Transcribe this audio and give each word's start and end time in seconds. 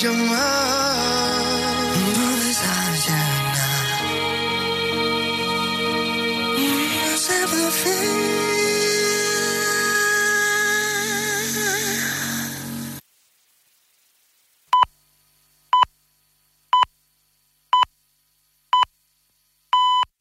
sin 0.00 0.08
llamar. 0.08 0.69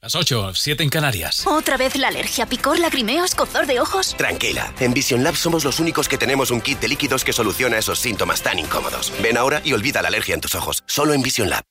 Las 0.10 0.16
8, 0.16 0.54
7 0.56 0.82
en 0.82 0.90
Canarias. 0.90 1.46
¿Otra 1.46 1.78
vez 1.78 1.96
la 1.96 2.08
alergia, 2.08 2.48
picor, 2.48 2.80
lagrimeo, 2.80 3.24
escozor 3.24 3.68
de 3.68 3.80
ojos? 3.80 4.16
Tranquila, 4.18 4.74
en 4.80 4.92
Vision 4.92 5.24
Lab 5.24 5.36
somos 5.36 5.64
los 5.64 5.80
únicos 5.80 6.10
que 6.10 6.18
tenemos 6.18 6.50
un 6.50 6.62
kit 6.62 6.80
de 6.80 6.88
líquidos 6.88 7.24
que 7.24 7.32
soluciona 7.32 7.78
esos 7.78 8.00
síntomas 8.00 8.42
tan 8.42 8.58
incómodos. 8.58 9.14
Ven 9.22 9.38
ahora 9.38 9.62
y 9.64 9.74
olvida 9.74 10.02
la 10.02 10.08
alergia 10.08 10.34
en 10.34 10.42
tus 10.42 10.56
ojos. 10.56 10.84
Solo 10.88 11.14
en 11.14 11.22
Vision 11.22 11.52
Lab. 11.52 11.64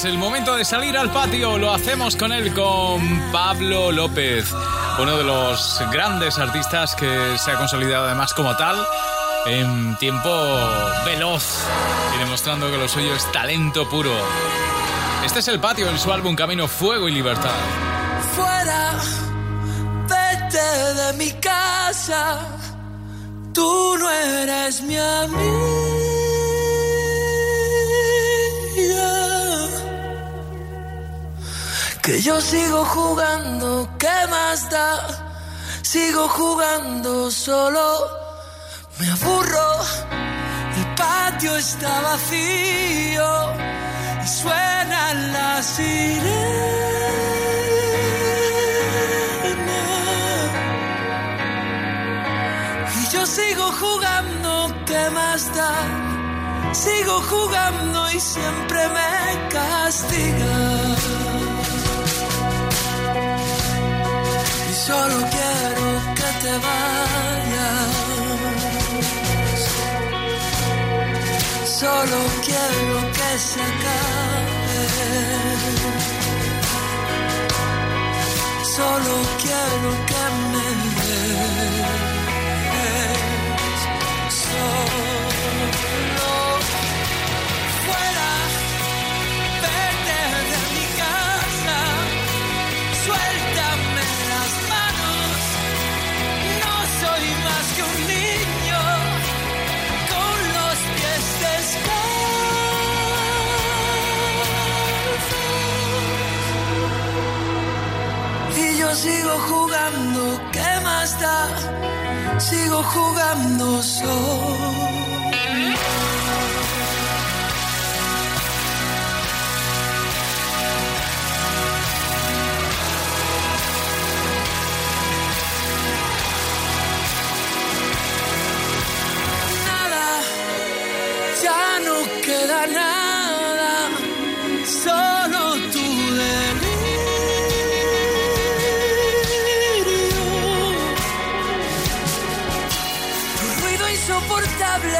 Es 0.00 0.06
el 0.06 0.16
momento 0.16 0.56
de 0.56 0.64
salir 0.64 0.96
al 0.96 1.12
patio. 1.12 1.58
Lo 1.58 1.74
hacemos 1.74 2.16
con 2.16 2.32
él, 2.32 2.54
con 2.54 3.02
Pablo 3.30 3.92
López, 3.92 4.50
uno 4.98 5.18
de 5.18 5.24
los 5.24 5.78
grandes 5.92 6.38
artistas 6.38 6.94
que 6.94 7.36
se 7.36 7.50
ha 7.50 7.58
consolidado 7.58 8.06
además 8.06 8.32
como 8.32 8.56
tal 8.56 8.82
en 9.44 9.94
tiempo 9.98 10.30
veloz 11.04 11.66
y 12.14 12.18
demostrando 12.18 12.70
que 12.70 12.78
lo 12.78 12.88
suyo 12.88 13.14
es 13.14 13.30
talento 13.30 13.86
puro. 13.90 14.10
Este 15.22 15.40
es 15.40 15.48
el 15.48 15.60
patio 15.60 15.86
en 15.90 15.98
su 15.98 16.10
álbum 16.10 16.34
Camino, 16.34 16.66
Fuego 16.66 17.06
y 17.06 17.12
Libertad. 17.12 17.50
Fuera, 18.34 18.92
vete 20.08 20.94
de 20.94 21.12
mi 21.12 21.30
casa, 21.42 22.38
tú 23.52 23.98
no 23.98 24.10
eres 24.10 24.80
mi 24.80 24.96
amigo. 24.96 25.89
Que 32.02 32.20
yo 32.22 32.40
sigo 32.40 32.84
jugando, 32.86 33.88
¿qué 33.98 34.26
más 34.30 34.70
da? 34.70 35.06
Sigo 35.82 36.28
jugando 36.28 37.30
solo, 37.30 37.86
me 38.98 39.10
aburro, 39.10 39.70
el 40.78 40.94
patio 40.94 41.56
está 41.56 42.00
vacío 42.00 43.52
y 44.24 44.28
suena 44.28 45.14
la 45.34 45.62
sirena. 45.62 46.30
Y 52.98 53.12
yo 53.12 53.26
sigo 53.26 53.72
jugando, 53.72 54.74
¿qué 54.86 55.10
más 55.10 55.54
da? 55.54 55.74
Sigo 56.72 57.20
jugando 57.22 58.10
y 58.10 58.20
siempre 58.20 58.88
me 58.88 59.48
castiga. 59.48 61.29
Solo 64.90 65.18
quiero 65.36 65.86
que 66.16 66.28
te 66.42 66.52
vayas. 66.66 67.92
Solo 71.78 72.18
quiero 72.46 72.96
que 73.16 73.30
se 73.38 73.60
acabe. 73.70 74.82
Solo 78.76 79.14
quiero 79.42 79.90
que 80.10 80.24
me 80.50 80.68
des. 80.98 82.00
Solo 84.42 85.20
Sigo 112.40 112.82
jugando 112.82 113.82
solo. 113.82 115.30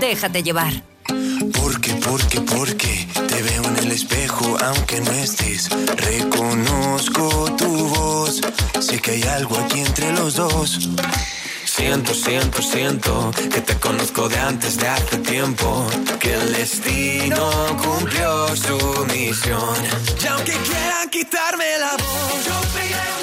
Déjate 0.00 0.42
llevar. 0.42 0.82
Porque, 1.52 1.92
porque, 1.94 2.40
porque 2.40 3.08
te 3.28 3.42
veo 3.42 3.64
en 3.64 3.76
el 3.78 3.92
espejo 3.92 4.56
aunque 4.64 5.00
no 5.00 5.12
estés. 5.12 5.68
Reconozco 5.96 7.54
tu 7.56 7.88
voz, 7.88 8.40
sé 8.80 9.00
que 9.00 9.12
hay 9.12 9.22
algo 9.24 9.56
aquí 9.58 9.80
entre 9.80 10.12
los 10.12 10.34
dos. 10.34 10.88
Siento, 11.64 12.12
siento, 12.14 12.60
siento 12.62 13.30
que 13.52 13.60
te 13.60 13.78
conozco 13.78 14.28
de 14.28 14.38
antes 14.38 14.76
de 14.76 14.88
hace 14.88 15.18
tiempo. 15.18 15.86
Que 16.18 16.34
el 16.34 16.52
destino 16.52 17.50
cumplió 17.82 18.54
su 18.56 19.06
misión. 19.06 19.76
Y 20.22 20.26
aunque 20.26 20.52
quieran 20.52 21.08
quitarme 21.08 21.78
la 21.78 21.92
voz, 21.92 22.44
yo 22.44 22.60
pegué 22.74 23.19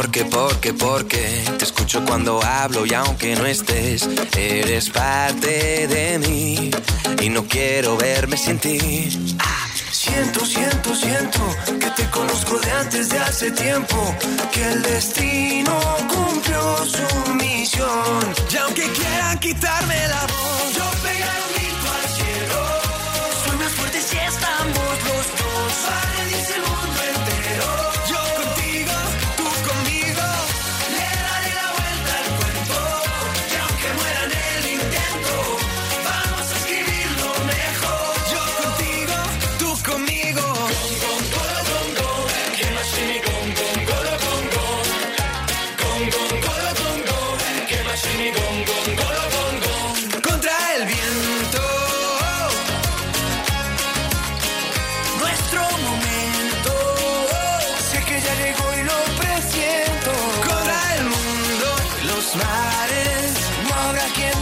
Porque, 0.00 0.24
porque, 0.26 0.72
porque 0.74 1.44
te 1.58 1.64
escucho 1.64 2.04
cuando 2.04 2.40
hablo 2.40 2.86
y 2.86 2.94
aunque 2.94 3.34
no 3.34 3.44
estés, 3.46 4.08
eres 4.36 4.90
parte 4.90 5.88
de 5.88 6.20
mí 6.20 6.70
y 7.20 7.28
no 7.28 7.42
quiero 7.48 7.96
verme 7.96 8.36
sin 8.36 8.60
ti. 8.60 8.78
Siento, 9.90 10.46
siento, 10.46 10.94
siento 10.94 11.40
que 11.80 11.90
te 11.90 12.08
conozco 12.10 12.60
de 12.60 12.70
antes 12.70 13.08
de 13.08 13.18
hace 13.18 13.50
tiempo, 13.50 14.14
que 14.52 14.70
el 14.70 14.82
destino 14.82 15.76
cumplió 16.08 16.76
su 16.86 17.34
misión. 17.34 18.34
Y 18.52 18.56
aunque 18.56 18.88
quieran 18.92 19.36
quitarme 19.40 19.96
la 20.06 20.20
voz, 20.26 20.74
yo 20.76 20.90
pegaré 21.02 21.40
un 21.48 21.54
grito 21.56 21.86
al 21.98 22.08
cielo. 22.16 22.60
Soy 23.44 23.56
más 23.56 23.72
fuerte 23.72 24.00
si 24.00 24.16
estamos 24.16 25.04
los 25.08 25.26
dos. 25.40 26.27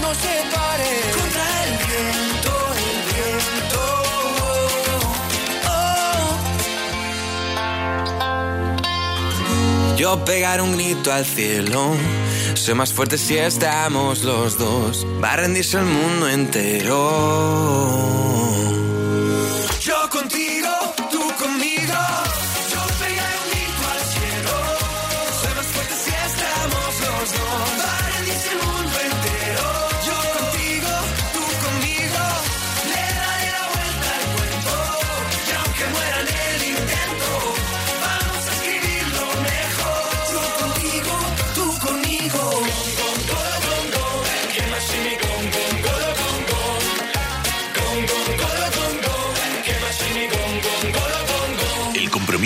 Contra 0.06 1.46
el 1.64 1.78
viento, 1.78 2.52
el 2.76 2.98
viento. 3.10 3.82
Oh. 5.66 6.38
Yo 9.96 10.24
pegar 10.24 10.60
un 10.60 10.76
grito 10.76 11.12
al 11.12 11.26
cielo. 11.26 11.96
Soy 12.54 12.74
más 12.74 12.92
fuerte 12.92 13.18
si 13.18 13.36
estamos 13.36 14.22
los 14.22 14.56
dos. 14.58 15.04
Va 15.22 15.32
a 15.32 15.36
rendirse 15.38 15.78
el 15.78 15.86
mundo 15.86 16.28
entero. 16.28 18.45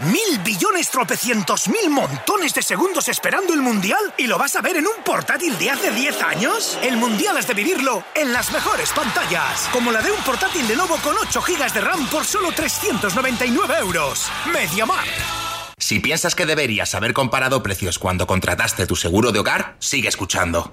Mil 0.00 0.38
billones 0.42 0.88
tropecientos 0.88 1.68
mil 1.68 1.90
montones 1.90 2.54
de 2.54 2.62
segundos 2.62 3.06
esperando 3.08 3.52
el 3.52 3.60
Mundial 3.60 3.98
y 4.16 4.26
lo 4.26 4.38
vas 4.38 4.56
a 4.56 4.62
ver 4.62 4.78
en 4.78 4.86
un 4.86 5.04
portátil 5.04 5.58
de 5.58 5.70
hace 5.70 5.90
10 5.90 6.22
años. 6.22 6.78
El 6.82 6.96
Mundial 6.96 7.36
has 7.36 7.46
de 7.46 7.52
vivirlo 7.52 8.02
en 8.14 8.32
las 8.32 8.50
mejores 8.50 8.90
pantallas, 8.92 9.68
como 9.70 9.92
la 9.92 10.00
de 10.00 10.10
un 10.10 10.20
portátil 10.22 10.66
de 10.66 10.74
nuevo 10.74 10.96
con 11.04 11.14
8 11.18 11.42
GB 11.42 11.72
de 11.74 11.80
RAM 11.82 12.06
por 12.06 12.24
solo 12.24 12.50
399 12.50 13.74
euros. 13.78 14.30
MediaMarkt. 14.46 15.10
Si 15.76 16.00
piensas 16.00 16.34
que 16.34 16.46
deberías 16.46 16.94
haber 16.94 17.12
comparado 17.12 17.62
precios 17.62 17.98
cuando 17.98 18.26
contrataste 18.26 18.86
tu 18.86 18.96
seguro 18.96 19.32
de 19.32 19.40
hogar, 19.40 19.76
sigue 19.80 20.08
escuchando. 20.08 20.72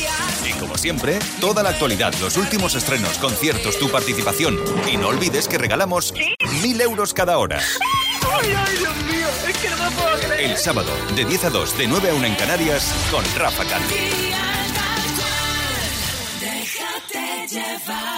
como 0.61 0.77
siempre, 0.77 1.17
toda 1.39 1.63
la 1.63 1.69
actualidad, 1.69 2.13
los 2.21 2.37
últimos 2.37 2.75
estrenos, 2.75 3.17
conciertos, 3.17 3.79
tu 3.79 3.89
participación. 3.89 4.59
Y 4.89 4.95
no 4.95 5.07
olvides 5.07 5.47
que 5.47 5.57
regalamos 5.57 6.13
mil 6.61 6.79
euros 6.79 7.13
cada 7.13 7.39
hora. 7.39 7.59
Ay, 8.33 8.53
ay, 8.55 8.77
Dios 8.77 8.95
mío, 9.11 9.27
es 9.49 9.57
que 9.57 9.69
no 9.71 9.77
me 9.77 9.91
puedo 9.91 10.19
creer. 10.19 10.51
El 10.51 10.57
sábado, 10.57 10.91
de 11.15 11.25
10 11.25 11.45
a 11.45 11.49
2, 11.49 11.77
de 11.77 11.87
9 11.87 12.09
a 12.11 12.13
1 12.13 12.25
en 12.27 12.35
Canarias, 12.35 12.93
con 13.09 13.25
Rafa 13.35 13.65
Candy. 13.65 13.95
Déjate 16.39 17.47
llevar. 17.49 18.10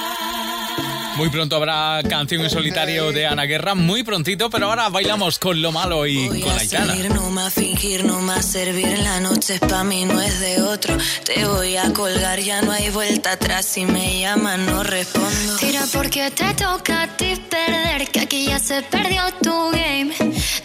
Muy 1.17 1.29
pronto 1.29 1.55
habrá 1.55 2.01
canción 2.10 2.41
en 2.41 2.50
solitario 2.50 3.12
de 3.12 3.27
Ana 3.27 3.46
Guerra, 3.46 3.75
muy 3.75 4.03
prontito, 4.03 4.50
pero 4.50 4.67
ahora 4.70 4.89
bailamos 4.89 5.38
con 5.38 5.62
lo 5.62 5.72
malo 5.72 6.08
y 6.08 6.27
Voy 6.27 6.41
con 6.41 6.51
a 6.51 6.58
Aitana. 6.58 6.93
seguir, 6.93 7.12
no 7.13 7.29
más 7.29 7.53
fingir, 7.53 8.03
no 8.03 8.20
más 8.20 8.46
servir. 8.46 8.98
La 9.00 9.20
noche 9.20 9.55
es 9.55 9.60
pa' 9.60 9.84
mí, 9.84 10.05
no 10.05 10.20
es 10.20 10.39
de 10.39 10.62
otro. 10.63 10.98
Te 11.24 11.46
voy 11.46 11.77
a 11.77 11.93
colgar, 11.93 12.39
ya 12.39 12.62
no 12.63 12.72
hay 12.72 12.89
vuelta 12.89 13.34
atrás. 13.34 13.65
Si 13.65 13.86
me 13.86 14.20
llaman, 14.22 14.65
no 14.65 14.84
respondo. 14.84 15.58
Tira 15.58 15.84
porque 15.93 16.32
te 16.32 16.53
toca 16.55 17.03
a 17.03 17.08
ti 17.15 17.36
perder, 17.50 18.08
que 18.10 18.20
aquí 18.22 18.46
ya 18.46 18.58
se 18.60 18.82
perdió 18.82 19.22
tu 19.41 19.70
game. 19.72 20.13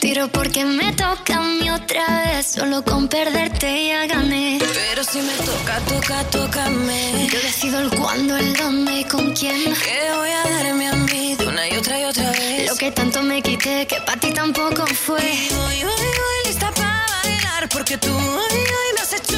Tiro 0.00 0.28
porque 0.28 0.64
me 0.64 0.92
toca 0.94 1.36
a 1.36 1.42
mí 1.42 1.68
otra 1.70 2.24
vez. 2.24 2.46
Solo 2.46 2.82
con 2.84 3.06
perderte 3.08 3.86
ya 3.88 4.06
gané. 4.06 4.58
Pero 4.60 5.04
si 5.04 5.18
me 5.20 5.32
toca, 5.34 5.78
toca, 5.88 6.24
tócame. 6.30 7.28
Yo 7.30 7.38
decido 7.42 7.80
el 7.80 7.90
cuándo, 7.90 8.36
el 8.36 8.54
dónde 8.54 9.00
y 9.00 9.04
con 9.04 9.34
quién. 9.34 9.74
Que 9.74 10.12
voy 10.16 10.30
a 10.30 10.37
darme 10.44 10.88
a 10.88 10.94
mí 10.94 11.34
de 11.36 11.46
una 11.46 11.68
y 11.68 11.76
otra 11.76 12.00
y 12.00 12.04
otra 12.04 12.30
vez. 12.30 12.68
Lo 12.68 12.76
que 12.76 12.90
tanto 12.90 13.22
me 13.22 13.42
quité, 13.42 13.86
que 13.86 14.00
para 14.06 14.20
ti 14.20 14.32
tampoco 14.32 14.86
fue. 14.86 15.20
Y 15.20 15.48
voy, 15.54 15.82
voy, 15.84 16.06
voy 16.20 16.38
lista 16.46 16.70
para 16.72 17.06
bailar. 17.22 17.68
Porque 17.68 17.98
tú 17.98 18.14
hoy, 18.14 18.58
hoy 18.58 18.90
me 18.94 19.00
has 19.00 19.12
hecho 19.12 19.37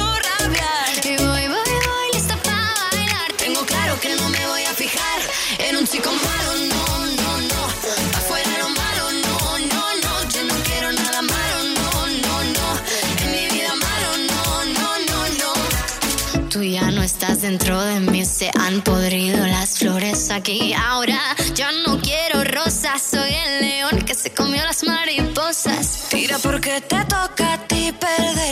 dentro 17.41 17.81
de 17.81 17.99
mí, 17.99 18.23
se 18.23 18.51
han 18.59 18.81
podrido 18.81 19.45
las 19.47 19.79
flores 19.79 20.29
aquí. 20.29 20.73
Ahora 20.73 21.19
yo 21.55 21.65
no 21.85 21.99
quiero 21.99 22.43
rosas, 22.43 23.01
soy 23.01 23.33
el 23.33 23.61
león 23.61 24.01
que 24.05 24.13
se 24.13 24.31
comió 24.31 24.63
las 24.63 24.83
mariposas. 24.83 26.07
Tira 26.09 26.37
porque 26.37 26.81
te 26.81 27.03
toca 27.05 27.30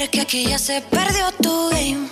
que 0.09 0.21
aquí 0.21 0.45
ya 0.45 0.57
se 0.57 0.81
perdió 0.81 1.31
tu 1.41 1.69
game. 1.69 2.07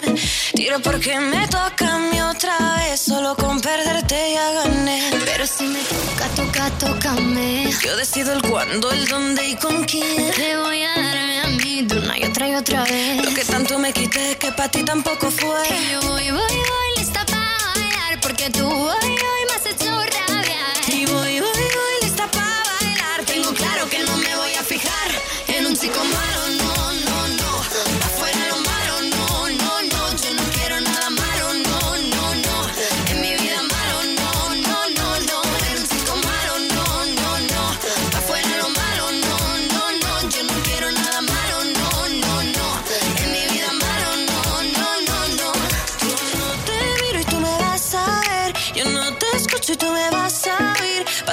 Tira 0.54 0.80
porque 0.80 1.20
me 1.20 1.48
toca 1.48 1.96
a 1.96 2.00
mí 2.00 2.22
otra 2.22 2.58
vez, 2.78 3.00
solo 3.00 3.36
con 3.36 3.60
perderte 3.60 4.34
ya 4.34 4.52
gané. 4.52 5.10
Pero 5.26 5.48
si 5.48 5.66
me 5.66 5.80
toca, 5.80 6.28
toca, 6.36 6.70
tócame. 6.78 7.70
Yo 7.84 7.96
decido 7.96 8.34
el 8.34 8.42
cuándo, 8.42 8.92
el 8.92 9.08
dónde 9.08 9.48
y 9.50 9.56
con 9.56 9.84
quién. 9.86 10.32
Te 10.34 10.58
voy 10.58 10.84
a 10.84 10.90
darme 10.96 11.42
a 11.42 11.48
mí 11.48 11.82
de 11.84 11.98
una 11.98 12.18
y 12.18 12.24
otra 12.24 12.50
y 12.50 12.56
otra 12.56 12.84
vez. 12.84 13.26
Lo 13.26 13.34
que 13.34 13.46
tanto 13.46 13.80
me 13.80 13.92
quité, 13.94 14.38
que 14.38 14.52
para 14.52 14.70
ti 14.70 14.84
tampoco 14.84 15.32
fue. 15.32 15.62
Y 15.70 15.92
yo 15.92 16.02
voy, 16.02 16.32
voy, 16.32 16.56
voy 16.72 16.90
lista 16.98 17.26
para 17.26 17.58
bailar, 17.76 18.20
porque 18.22 18.50
tú 18.50 18.68
hoy, 18.68 19.10
hoy 19.10 19.42
me 19.50 19.56
has 19.56 19.66
hecho 19.66 19.92
rabiar. 19.92 20.94
Y 20.94 21.06
voy, 21.06 21.40
voy, 21.40 21.57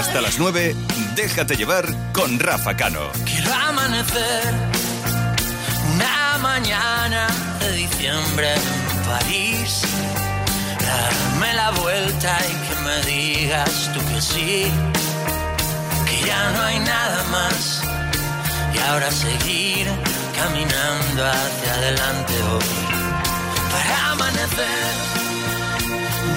Hasta 0.00 0.22
las 0.22 0.38
9, 0.38 0.74
déjate 1.14 1.56
llevar 1.56 1.84
con 2.14 2.38
Rafa 2.40 2.74
Cano. 2.74 3.00
Quiero 3.26 3.52
amanecer 3.52 4.54
una 5.94 6.38
mañana 6.38 7.26
de 7.60 7.72
diciembre 7.72 8.54
en 8.54 9.02
París. 9.06 9.82
Darme 10.80 11.52
la 11.52 11.70
vuelta 11.72 12.38
y 12.48 12.52
que 12.66 12.80
me 12.80 13.12
digas 13.12 13.90
tú 13.92 14.00
que 14.08 14.22
sí. 14.22 14.72
Que 16.06 16.26
ya 16.26 16.50
no 16.52 16.62
hay 16.62 16.78
nada 16.78 17.22
más. 17.24 17.82
Y 18.74 18.78
ahora 18.88 19.10
seguir 19.12 19.86
caminando 20.34 21.26
hacia 21.26 21.74
adelante 21.74 22.32
hoy. 22.50 22.64
Para 23.70 24.12
amanecer 24.12 24.92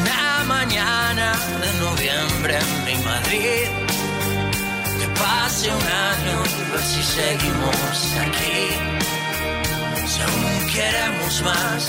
una 0.01 0.43
mañana 0.43 1.31
de 1.61 1.79
noviembre 1.79 2.59
en 2.59 2.82
Madrid. 3.33 3.67
Que 4.99 5.07
pase 5.19 5.71
un 5.71 5.87
año 5.87 6.43
y 6.59 6.71
ver 6.71 6.83
si 6.83 7.03
seguimos 7.03 8.15
aquí. 8.25 8.61
Si 10.07 10.21
aún 10.21 10.67
queremos 10.71 11.41
más, 11.41 11.87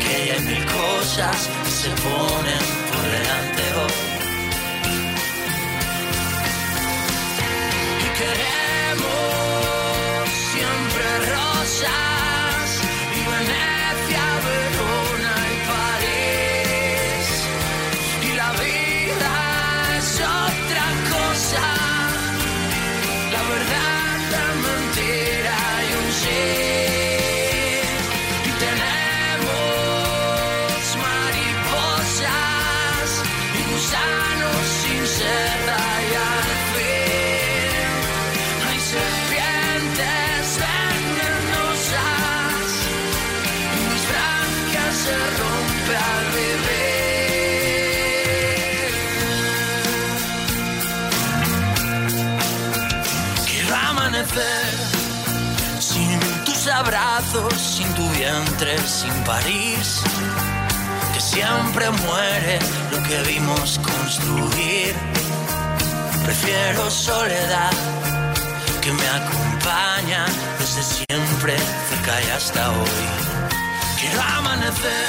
que 0.00 0.32
hay 0.32 0.40
mil 0.40 0.64
cosas 0.64 1.48
que 1.64 1.70
se 1.70 1.90
ponen 1.90 2.64
por 2.90 3.04
delante 3.16 3.62
hoy. 3.80 3.92
Y 8.04 8.08
queremos 8.18 8.65
sin 57.56 57.88
tu 57.94 58.08
vientre, 58.10 58.78
sin 58.86 59.12
París. 59.24 60.02
Que 61.12 61.20
siempre 61.20 61.90
muere 61.90 62.58
lo 62.90 63.02
que 63.08 63.18
vimos 63.32 63.78
construir. 63.78 64.94
Prefiero 66.24 66.90
soledad 66.90 67.72
que 68.80 68.92
me 68.92 69.08
acompaña 69.08 70.26
desde 70.58 70.82
siempre, 70.82 71.56
cerca 71.88 72.22
y 72.22 72.30
hasta 72.36 72.70
hoy. 72.70 73.06
Quiero 74.00 74.22
amanecer 74.38 75.08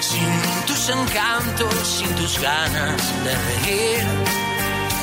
sin 0.00 0.66
tus 0.66 0.88
encantos, 0.88 1.74
sin 1.98 2.14
tus 2.16 2.38
ganas 2.40 3.02
de 3.24 3.32
reír 3.46 4.40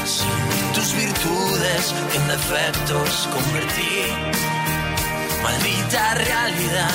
sin 0.08 0.74
tus 0.74 0.94
virtudes 0.94 1.94
que 2.12 2.18
en 2.18 2.28
defectos 2.28 3.28
convertí. 3.34 4.57
Maldita 5.44 6.13
realidad, 6.15 6.91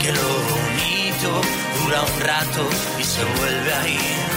que 0.00 0.12
lo 0.12 0.28
bonito 0.52 1.40
dura 1.82 2.02
un 2.02 2.20
rato 2.20 2.68
y 2.98 3.04
se 3.04 3.24
vuelve 3.24 3.74
a 3.74 3.88
ir. 3.88 4.35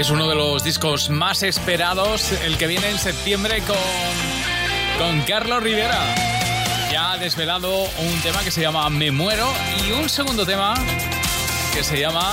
Es 0.00 0.08
uno 0.08 0.26
de 0.30 0.34
los 0.34 0.64
discos 0.64 1.10
más 1.10 1.42
esperados, 1.42 2.32
el 2.32 2.56
que 2.56 2.66
viene 2.66 2.88
en 2.88 2.98
septiembre 2.98 3.60
con, 3.60 3.76
con 4.98 5.20
Carlos 5.26 5.62
Rivera. 5.62 6.00
Ya 6.90 7.12
ha 7.12 7.18
desvelado 7.18 7.82
un 7.82 8.20
tema 8.22 8.42
que 8.42 8.50
se 8.50 8.62
llama 8.62 8.88
Me 8.88 9.10
Muero 9.10 9.52
y 9.84 9.92
un 9.92 10.08
segundo 10.08 10.46
tema 10.46 10.72
que 11.74 11.84
se 11.84 12.00
llama 12.00 12.32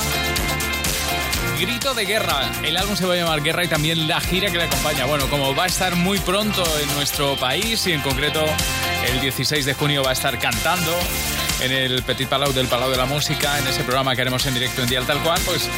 Grito 1.59 1.93
de 1.93 2.05
Guerra. 2.05 2.49
El 2.63 2.77
álbum 2.77 2.95
se 2.95 3.05
va 3.05 3.15
a 3.15 3.17
llamar 3.17 3.41
Guerra 3.41 3.65
y 3.65 3.67
también 3.67 4.07
la 4.07 4.21
gira 4.21 4.49
que 4.49 4.59
le 4.59 4.63
acompaña. 4.63 5.03
Bueno, 5.03 5.29
como 5.29 5.53
va 5.53 5.65
a 5.65 5.67
estar 5.67 5.93
muy 5.97 6.19
pronto 6.19 6.63
en 6.81 6.95
nuestro 6.95 7.35
país 7.35 7.85
y 7.85 7.91
en 7.91 7.99
concreto 7.99 8.45
el 9.11 9.19
16 9.19 9.65
de 9.65 9.73
junio 9.73 10.03
va 10.03 10.11
a 10.11 10.13
estar 10.13 10.39
cantando 10.39 10.97
en 11.59 11.73
el 11.73 12.01
Petit 12.03 12.29
Palau 12.29 12.53
del 12.53 12.67
Palau 12.67 12.89
de 12.89 12.97
la 12.97 13.05
Música, 13.05 13.59
en 13.59 13.67
ese 13.67 13.83
programa 13.83 14.15
que 14.15 14.21
haremos 14.21 14.45
en 14.45 14.53
directo 14.53 14.83
en 14.83 14.87
Dial 14.87 15.05
Tal 15.05 15.19
Cual, 15.19 15.41
pues 15.45 15.69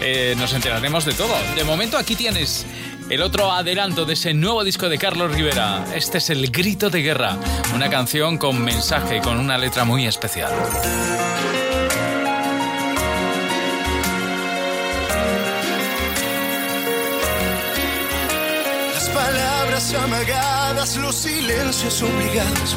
eh, 0.00 0.34
nos 0.36 0.52
enteraremos 0.52 1.04
de 1.04 1.12
todo. 1.12 1.34
De 1.54 1.64
momento 1.64 1.98
aquí 1.98 2.16
tienes 2.16 2.66
el 3.10 3.22
otro 3.22 3.52
adelanto 3.52 4.04
de 4.04 4.14
ese 4.14 4.34
nuevo 4.34 4.64
disco 4.64 4.88
de 4.88 4.98
Carlos 4.98 5.32
Rivera. 5.32 5.84
Este 5.94 6.18
es 6.18 6.30
El 6.30 6.50
Grito 6.50 6.90
de 6.90 7.02
Guerra, 7.02 7.36
una 7.74 7.88
canción 7.88 8.38
con 8.38 8.62
mensaje 8.62 9.18
y 9.18 9.20
con 9.20 9.38
una 9.38 9.56
letra 9.58 9.84
muy 9.84 10.06
especial. 10.06 10.52
Las 18.94 19.08
palabras 19.08 19.94
amagadas, 19.94 20.96
los 20.96 21.14
silencios 21.14 22.02
obligados 22.02 22.76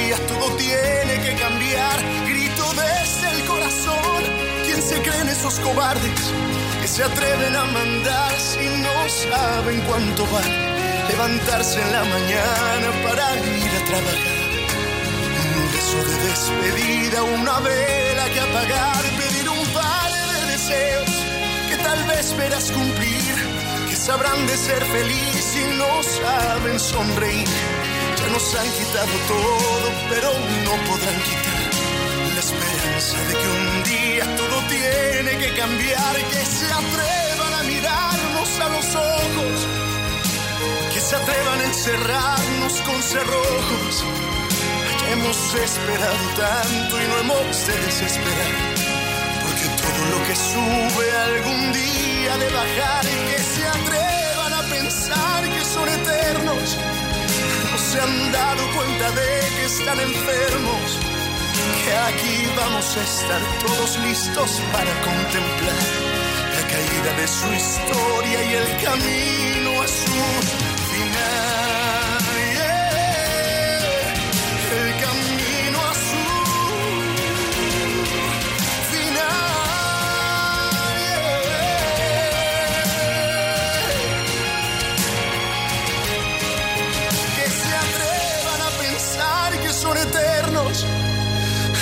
todo 0.19 0.55
tiene 0.57 1.21
que 1.23 1.35
cambiar 1.41 2.21
desde 2.73 3.29
el 3.31 3.45
corazón. 3.45 4.23
¿Quién 4.65 4.81
se 4.81 5.01
creen 5.01 5.29
esos 5.29 5.59
cobardes 5.59 6.21
que 6.81 6.87
se 6.87 7.03
atreven 7.03 7.55
a 7.55 7.65
mandar 7.65 8.31
si 8.39 8.65
no 8.67 9.09
saben 9.09 9.81
cuánto 9.81 10.25
vale 10.27 11.07
levantarse 11.09 11.81
en 11.81 11.91
la 11.91 12.03
mañana 12.03 12.87
para 13.03 13.35
ir 13.35 13.71
a 13.79 13.85
trabajar? 13.85 14.41
Un 15.57 15.71
beso 15.71 15.97
de 16.09 16.15
despedida, 16.29 17.23
una 17.23 17.59
vela 17.59 18.25
que 18.33 18.39
apagar, 18.39 19.03
pedir 19.17 19.49
un 19.49 19.65
par 19.73 20.11
de 20.11 20.51
deseos 20.51 21.09
que 21.69 21.77
tal 21.77 22.03
vez 22.05 22.35
verás 22.37 22.71
cumplir, 22.71 23.35
que 23.89 23.95
sabrán 23.95 24.47
de 24.47 24.57
ser 24.57 24.83
feliz 24.85 25.55
y 25.55 25.77
no 25.77 26.03
saben 26.03 26.79
sonreír. 26.79 27.80
Ya 28.21 28.27
nos 28.29 28.55
han 28.55 28.71
quitado 28.71 29.13
todo, 29.27 29.91
pero 30.09 30.29
no 30.65 30.73
podrán 30.87 31.21
quitar 31.23 31.61
esperanza 32.41 33.17
de 33.27 33.33
que 33.41 33.47
un 33.59 33.83
día 33.83 34.35
todo 34.35 34.57
tiene 34.67 35.31
que 35.37 35.53
cambiar, 35.53 36.15
que 36.31 36.43
se 36.57 36.65
atrevan 36.65 37.53
a 37.59 37.63
mirarnos 37.63 38.49
a 38.59 38.67
los 38.69 38.87
ojos, 38.95 39.57
que 40.91 40.99
se 40.99 41.15
atrevan 41.15 41.59
a 41.61 41.65
encerrarnos 41.65 42.73
con 42.81 42.97
cerrojos. 43.03 43.93
hemos 45.11 45.37
esperado 45.53 46.25
tanto 46.37 46.93
y 47.01 47.05
no 47.09 47.15
hemos 47.19 47.67
de 47.67 47.75
desesperar, 47.85 48.53
porque 49.43 49.67
todo 49.83 50.01
lo 50.13 50.19
que 50.25 50.35
sube 50.35 51.05
algún 51.29 51.61
día 51.73 52.37
de 52.37 52.49
bajar 52.59 53.05
que 53.29 53.39
se 53.53 53.63
atrevan 53.67 54.53
a 54.53 54.63
pensar 54.63 55.43
que 55.53 55.63
son 55.65 55.87
eternos, 55.89 56.77
no 56.77 56.90
se 57.91 57.99
han 57.99 58.31
dado 58.31 58.63
cuenta 58.73 59.11
de 59.11 59.39
que 59.55 59.65
están 59.65 59.99
enfermos 59.99 60.97
que 61.83 61.93
aquí 62.09 62.47
vamos 62.55 62.95
a 62.95 63.03
estar 63.03 63.41
todos 63.59 63.99
listos 63.99 64.61
para 64.71 64.93
contemplar 65.01 65.83
la 66.55 66.67
caída 66.71 67.11
de 67.19 67.27
su 67.27 67.47
historia 67.51 68.43
y 68.49 68.53
el 68.53 68.83
camino 68.85 69.81
a 69.81 69.87
su 69.87 70.21
final. 70.91 71.80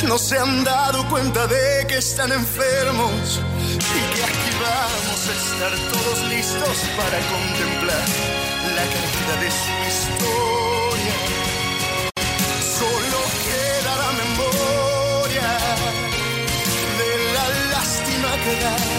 No 0.10 0.18
se 0.18 0.40
han 0.40 0.64
dado 0.64 1.08
cuenta 1.08 1.46
de 1.46 1.86
que 1.88 2.00
están 2.00 2.32
enfermos 2.32 3.40
y 3.70 4.16
que 4.16 4.24
aquí 4.24 4.52
vamos 4.60 5.20
a 5.30 5.34
estar 5.44 5.74
todos 5.94 6.28
listos 6.30 6.78
para 6.98 7.20
contemplar 7.34 8.08
la 8.76 8.86
caída 8.96 9.36
de 9.44 9.50
su 9.62 9.74
historia. 9.92 11.16
Solo 12.80 13.20
queda 13.46 13.92
la 14.04 14.12
memoria 14.24 15.50
de 17.00 17.12
la 17.36 17.46
lástima 17.76 18.30
que 18.44 18.54
da 18.64 18.99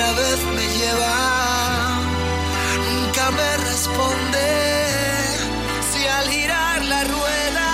otra 0.00 0.12
vez 0.12 0.44
me 0.56 0.66
lleva. 0.78 2.00
Nunca 2.90 3.30
me 3.32 3.56
responde 3.68 4.46
si 5.92 6.06
al 6.06 6.28
girar 6.28 6.84
la 6.84 7.04
rueda 7.04 7.68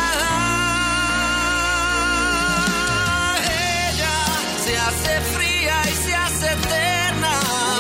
ella 3.89 4.19
se 4.65 4.77
hace 4.77 5.21
fría 5.37 5.77
y 5.85 5.95
se 6.05 6.15
hace 6.15 6.47
eterna. 6.47 7.33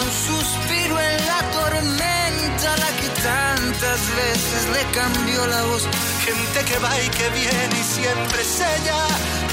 Un 0.02 0.12
suspiro 0.28 1.00
en 1.00 1.26
la 1.26 1.40
tormenta, 1.58 2.76
la 2.76 2.90
que 3.00 3.08
tantas 3.22 4.00
veces 4.22 4.62
le 4.74 4.82
cambió 4.98 5.46
la 5.46 5.62
voz. 5.64 5.88
Gente 6.24 6.64
que 6.68 6.78
va 6.78 6.92
y 7.00 7.08
que 7.08 7.28
viene 7.30 7.76
y 7.80 7.84
siempre 7.84 8.42
es 8.42 8.60
ella 8.60 9.00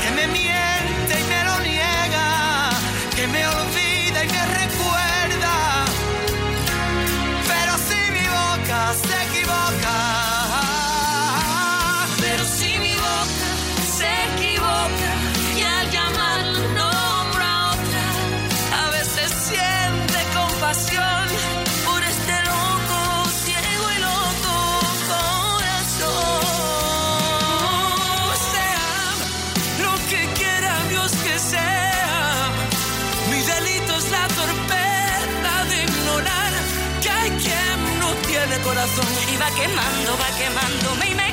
que 0.02 0.12
me 0.12 0.28
miente 0.28 0.83
y 4.24 4.28
me 4.28 4.46
recuerda. 4.46 5.13
Y 38.96 39.38
va 39.38 39.50
quemando, 39.56 40.18
va 40.20 40.30
quemándome 40.38 41.10
y 41.10 41.16
me 41.16 41.33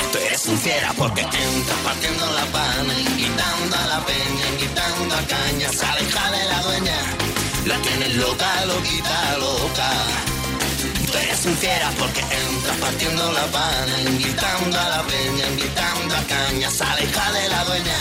Porque 1.01 1.21
entras 1.21 1.79
partiendo 1.83 2.31
la 2.31 2.45
pana, 2.57 2.93
invitando 2.93 3.75
a 3.75 3.87
la 3.87 4.05
peña, 4.05 4.45
invitando 4.53 5.15
a 5.15 5.21
caña, 5.25 5.73
sale 5.73 6.03
hija 6.03 6.29
de 6.29 6.45
la 6.45 6.61
dueña, 6.61 6.97
la 7.65 7.77
tienes 7.81 8.15
loca, 8.17 8.65
loquita, 8.67 9.37
loca. 9.39 9.89
Tú 11.07 11.17
eres 11.17 11.43
un 11.47 11.57
fiera 11.57 11.89
porque 11.97 12.21
entras 12.21 12.77
partiendo 12.77 13.31
la 13.31 13.45
pana, 13.47 14.01
invitando 14.11 14.79
a 14.79 14.89
la 14.89 15.03
peña, 15.07 15.47
invitando 15.47 16.15
a 16.15 16.23
caña, 16.35 16.69
sale 16.69 17.03
hija 17.03 17.31
de 17.31 17.49
la 17.49 17.63
dueña, 17.65 17.99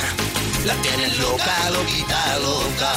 la 0.67 0.75
tienes 0.83 1.17
loca, 1.17 1.71
loquita, 1.71 2.39
loca. 2.41 2.93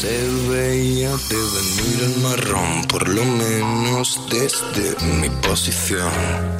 Se 0.00 0.16
veía 0.48 1.10
de 1.10 1.40
venir 1.56 1.98
el 2.04 2.16
marrón, 2.22 2.86
por 2.86 3.06
lo 3.06 3.24
menos 3.24 4.18
desde 4.30 4.96
mi 5.04 5.28
posición. 5.46 6.58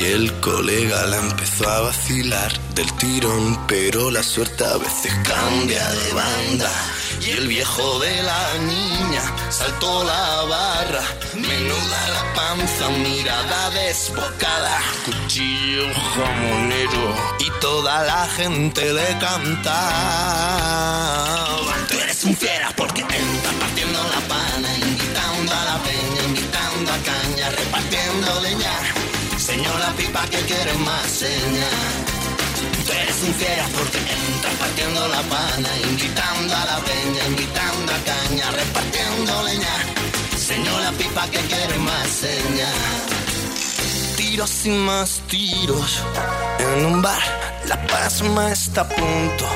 Y 0.00 0.04
el 0.06 0.32
colega 0.40 1.06
la 1.08 1.18
empezó 1.18 1.68
a 1.68 1.80
vacilar 1.82 2.50
del 2.74 2.90
tirón, 2.96 3.66
pero 3.66 4.10
la 4.10 4.22
suerte 4.22 4.64
a 4.64 4.78
veces 4.78 5.12
cambia 5.22 5.86
de 5.90 6.12
banda. 6.14 6.72
Y 7.20 7.32
el 7.32 7.46
viejo 7.46 7.98
de 7.98 8.22
la 8.22 8.54
niña 8.60 9.22
saltó 9.50 10.02
la 10.04 10.42
barra, 10.44 11.04
menuda 11.34 12.08
la 12.14 12.32
panza, 12.32 12.88
mirada 12.88 13.68
desbocada, 13.72 14.80
cuchillo 15.04 15.92
jamonero 16.14 17.14
y 17.38 17.50
toda 17.60 18.02
la 18.02 18.26
gente 18.28 18.94
le 18.94 19.18
cantaba. 19.18 19.76
Tú 21.90 21.98
eres 21.98 22.24
un 22.24 22.34
fiera 22.34 22.72
porque 22.74 23.02
entras 23.02 23.54
partiendo 23.60 24.02
la 24.02 24.20
pana, 24.28 24.78
invitando 24.78 25.52
a 25.52 25.64
la 25.66 25.78
peña, 25.82 26.22
invitando 26.26 26.90
a 26.90 26.96
caña, 26.96 27.50
repartiendo 27.50 28.40
leña 28.40 28.89
la 29.80 29.92
pipa 29.92 30.22
que 30.30 30.38
quiere 30.50 30.74
más 30.74 31.06
señal. 31.06 31.94
Tú 32.86 32.92
eres 32.92 33.18
infiera 33.24 33.66
porque 33.76 33.98
entras 33.98 34.54
partiendo 34.58 35.08
la 35.08 35.22
pana, 35.22 35.70
invitando 35.90 36.54
a 36.54 36.64
la 36.72 36.78
peña, 36.90 37.22
invitando 37.26 37.92
a 37.92 37.98
caña, 38.10 38.50
repartiendo 38.50 39.42
leña. 39.44 39.76
Señor, 40.36 40.80
la 40.82 40.92
pipa 40.92 41.24
que 41.32 41.40
quiere 41.50 41.78
más 41.78 42.08
señal. 42.08 43.00
Tiros 44.16 44.66
y 44.66 44.70
más 44.70 45.20
tiros 45.28 46.02
en 46.58 46.86
un 46.86 47.02
bar. 47.02 47.22
La 47.66 47.78
pasma 47.86 48.52
está 48.52 48.82
a 48.82 48.88
punto 48.88 49.46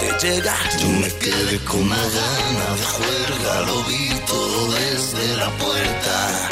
de 0.00 0.08
llegar. 0.22 0.64
Yo 0.80 0.88
me 0.88 1.08
quedé 1.22 1.58
con 1.64 1.80
una 1.80 1.96
gana 1.96 2.66
de 2.78 2.86
juerga, 2.96 3.60
lo 3.68 3.82
vi 3.84 4.08
todo 4.26 4.72
desde 4.72 5.36
la 5.36 5.50
puerta. 5.62 6.51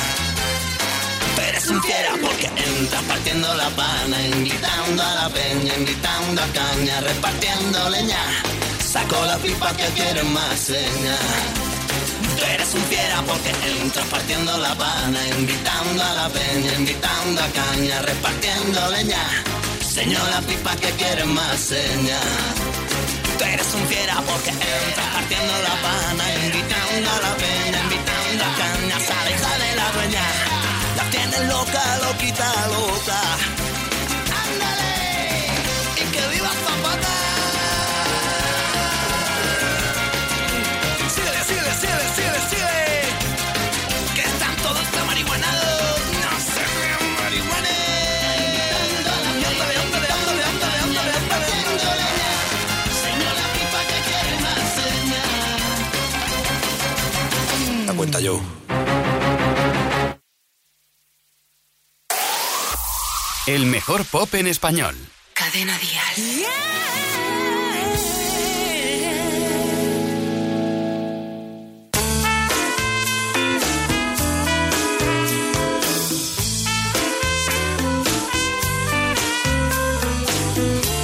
Es 1.61 1.69
un 1.69 1.79
fiera 1.83 2.13
porque 2.19 2.47
entra 2.47 3.01
partiendo 3.01 3.53
la 3.53 3.69
pana, 3.69 4.19
invitando 4.33 5.03
a 5.03 5.13
la 5.13 5.29
peña, 5.29 5.71
invitando 5.77 6.41
a 6.41 6.47
caña, 6.47 7.01
repartiendo 7.01 7.89
leña. 7.91 8.17
Sacó 8.83 9.23
la 9.27 9.37
pipa 9.37 9.71
que 9.77 9.85
quiere 9.93 10.23
más 10.23 10.59
señas. 10.59 11.19
Tú 12.35 12.45
eres 12.45 12.73
un 12.73 12.81
fiera 12.85 13.21
porque 13.27 13.51
entras 13.79 14.07
partiendo 14.07 14.57
la 14.57 14.73
pana, 14.73 15.19
invitando 15.37 16.03
a 16.03 16.13
la 16.15 16.29
peña, 16.29 16.73
invitando 16.79 17.39
a 17.39 17.47
caña, 17.49 18.01
repartiendo 18.01 18.89
leña. 18.89 19.23
Señor 19.87 20.27
la 20.31 20.41
pipa 20.41 20.75
que 20.77 20.89
quiere 20.93 21.25
más 21.25 21.59
señas. 21.59 22.25
Tú 23.37 23.43
eres 23.43 23.71
un 23.75 23.85
fiera 23.85 24.15
porque 24.21 24.49
entras 24.49 25.09
partiendo 25.13 25.53
la 25.61 25.75
pana, 25.85 26.23
invitando 26.43 27.11
a 27.11 27.21
la 27.21 27.35
peña, 27.37 27.80
loca, 31.39 31.83
loquita, 32.05 32.67
loca. 32.67 33.21
Ándale, 34.43 34.93
y 35.95 36.03
que 36.13 36.27
viva 36.33 36.51
Zapata. 36.63 37.15
Síguele, 41.15 41.41
síguele, 41.47 41.73
síguele, 41.81 42.07
síguele, 42.15 42.41
síguele. 42.49 42.89
Que 44.15 44.21
están 44.21 44.55
todos 44.57 44.91
de 44.91 45.03
marihuanados. 45.03 45.99
No 46.23 46.31
se 46.53 46.63
vean 46.77 47.05
marihuanes. 47.19 47.81
Ándale, 49.47 49.75
ándale, 49.83 50.11
El 63.53 63.65
mejor 63.65 64.05
pop 64.05 64.33
en 64.35 64.47
español. 64.47 64.95
Cadena 65.33 65.77
Dial. 65.77 66.15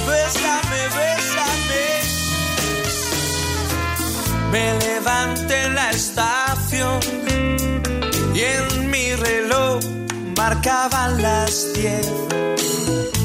Bésame, 0.08 0.82
bésame. 0.96 1.84
Me 4.52 4.66
levanté 4.86 5.64
en 5.64 5.74
la 5.74 5.90
estación 5.90 7.00
y 8.34 8.40
en 8.40 8.90
mi 8.90 9.14
reloj 9.16 9.97
marcaban 10.48 11.20
las 11.20 11.74
diez. 11.74 12.06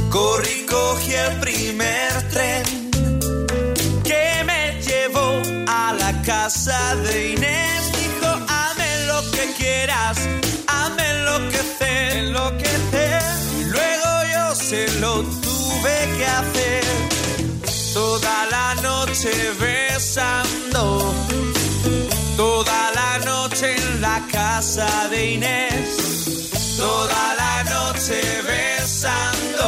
Corrí, 0.10 0.66
cogí 0.70 1.14
el 1.14 1.40
primer 1.40 2.12
tren 2.34 2.64
que 4.04 4.26
me 4.50 4.62
llevó 4.88 5.28
a 5.68 5.94
la 6.02 6.12
casa 6.24 6.80
de 7.06 7.32
Inés. 7.32 7.82
Dijo, 8.02 8.30
hazme 8.56 8.90
lo 9.12 9.20
que 9.32 9.44
quieras, 9.58 10.18
hazme 10.68 11.04
enloquecer, 11.16 12.18
enloquecer. 12.24 13.22
Y 13.62 13.64
luego 13.76 14.10
yo 14.34 14.56
se 14.56 14.82
lo 15.00 15.14
tuve 15.46 15.96
que 16.18 16.26
hacer 16.26 16.84
toda 17.94 18.36
la 18.56 18.76
noche 18.90 19.32
besando, 19.62 21.14
toda 22.36 22.80
la 23.00 23.12
noche 23.32 23.76
en 23.78 24.02
la 24.02 24.18
casa 24.30 25.08
de 25.10 25.20
Inés, 25.36 25.88
toda 26.78 27.36
la 27.36 27.64
noche 27.64 28.22
besando, 28.48 29.68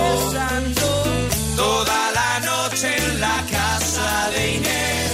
toda 1.56 2.12
la 2.20 2.40
noche 2.40 2.96
en 2.98 3.20
la 3.20 3.38
casa 3.50 4.30
de 4.32 4.56
Inés. 4.56 5.12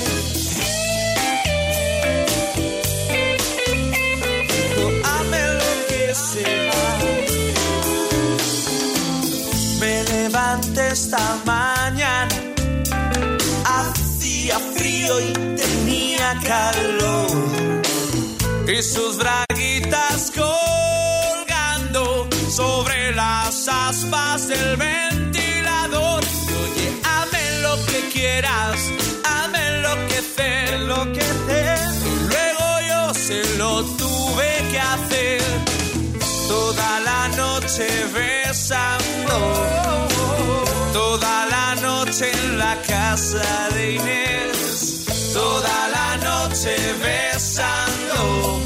Hazme 5.03 5.41
lo 5.59 5.71
que 5.89 6.03
sea. 6.29 6.97
Me 9.79 10.03
levanté 10.03 10.87
esta 10.89 11.37
mañana, 11.45 12.35
hacía 13.65 14.57
frío 14.75 15.19
y 15.19 15.33
tenía 15.61 16.39
calor. 16.43 17.81
Y 18.67 18.81
sus 18.81 19.17
braguitas 19.17 20.31
sobre 22.51 23.13
las 23.15 23.67
aspas 23.67 24.47
del 24.47 24.75
ventilador. 24.75 26.21
Oye, 26.23 26.91
hazme 27.03 27.61
lo 27.61 27.75
que 27.85 28.09
quieras, 28.11 28.91
hazme 29.23 29.67
enloquecer, 29.67 30.73
enloquecer. 30.73 31.79
Y 32.05 32.13
luego 32.29 32.65
yo 32.89 33.13
se 33.13 33.57
lo 33.57 33.83
tuve 33.83 34.49
que 34.69 34.79
hacer 34.79 35.41
toda 36.49 36.99
la 36.99 37.27
noche 37.29 37.87
besando, 38.13 39.37
toda 40.91 41.45
la 41.45 41.75
noche 41.75 42.31
en 42.43 42.57
la 42.57 42.75
casa 42.81 43.69
de 43.73 43.93
Inés, 43.93 45.05
toda 45.33 45.87
la 45.87 46.17
noche 46.17 46.75
besando, 47.01 48.60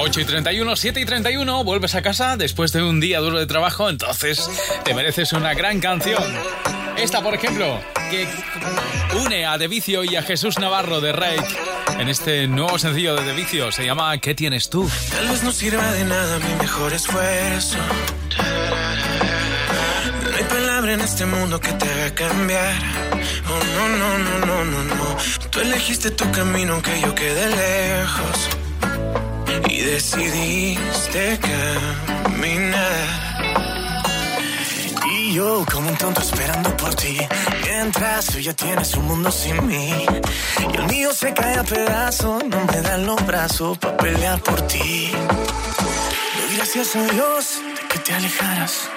8 0.00 0.20
y 0.20 0.24
31, 0.24 0.76
7 0.76 1.00
y 1.00 1.04
31, 1.04 1.64
vuelves 1.64 1.96
a 1.96 2.02
casa 2.02 2.36
después 2.36 2.72
de 2.72 2.84
un 2.84 3.00
día 3.00 3.18
duro 3.18 3.36
de 3.36 3.46
trabajo, 3.46 3.90
entonces 3.90 4.48
te 4.84 4.94
mereces 4.94 5.32
una 5.32 5.54
gran 5.54 5.80
canción. 5.80 6.22
Esta, 6.96 7.20
por 7.20 7.34
ejemplo, 7.34 7.80
que 8.08 8.28
une 9.24 9.44
a 9.44 9.58
De 9.58 9.66
Vicio 9.66 10.04
y 10.04 10.14
a 10.14 10.22
Jesús 10.22 10.60
Navarro 10.60 11.00
de 11.00 11.12
Rake 11.12 11.44
en 11.98 12.08
este 12.08 12.46
nuevo 12.46 12.78
sencillo 12.78 13.16
de 13.16 13.24
De 13.24 13.32
Vicio. 13.32 13.72
Se 13.72 13.84
llama 13.84 14.16
¿Qué 14.18 14.36
tienes 14.36 14.70
tú? 14.70 14.88
Tal 15.10 15.28
vez 15.28 15.42
no 15.42 15.50
sirva 15.50 15.92
de 15.92 16.04
nada 16.04 16.38
mi 16.38 16.54
mejor 16.54 16.92
esfuerzo. 16.92 17.78
No 20.30 20.36
hay 20.36 20.44
palabra 20.44 20.92
en 20.92 21.00
este 21.00 21.26
mundo 21.26 21.60
que 21.60 21.72
te 21.72 21.90
haga 21.90 22.14
cambiar. 22.14 22.74
Oh, 23.48 23.64
no, 23.74 23.88
no, 23.88 24.18
no, 24.18 24.46
no, 24.46 24.64
no, 24.64 24.94
no. 24.94 25.16
Tú 25.50 25.60
elegiste 25.60 26.12
tu 26.12 26.30
camino 26.30 26.74
aunque 26.74 27.00
yo 27.00 27.12
quede 27.16 27.48
lejos. 27.48 28.67
Y 29.66 29.80
decidiste 29.80 31.38
caminar. 31.40 33.38
Y 35.12 35.34
yo 35.34 35.64
como 35.72 35.88
un 35.88 35.96
tonto 35.96 36.20
esperando 36.20 36.76
por 36.76 36.94
ti. 36.94 37.18
Mientras 37.64 38.26
tú 38.26 38.38
ya 38.38 38.54
tienes 38.54 38.94
un 38.94 39.06
mundo 39.06 39.30
sin 39.30 39.66
mí. 39.66 40.06
Y 40.72 40.76
el 40.76 40.86
mío 40.86 41.12
se 41.12 41.32
cae 41.32 41.58
a 41.58 41.64
pedazos. 41.64 42.44
No 42.44 42.64
me 42.64 42.80
dan 42.82 43.06
los 43.06 43.26
brazos 43.26 43.78
para 43.78 43.96
pelear 43.96 44.40
por 44.40 44.60
ti. 44.62 45.10
Doy 45.12 46.56
gracias 46.56 46.96
a 46.96 47.02
Dios 47.04 47.60
de 47.80 47.88
que 47.88 47.98
te 47.98 48.14
alejaras. 48.14 48.88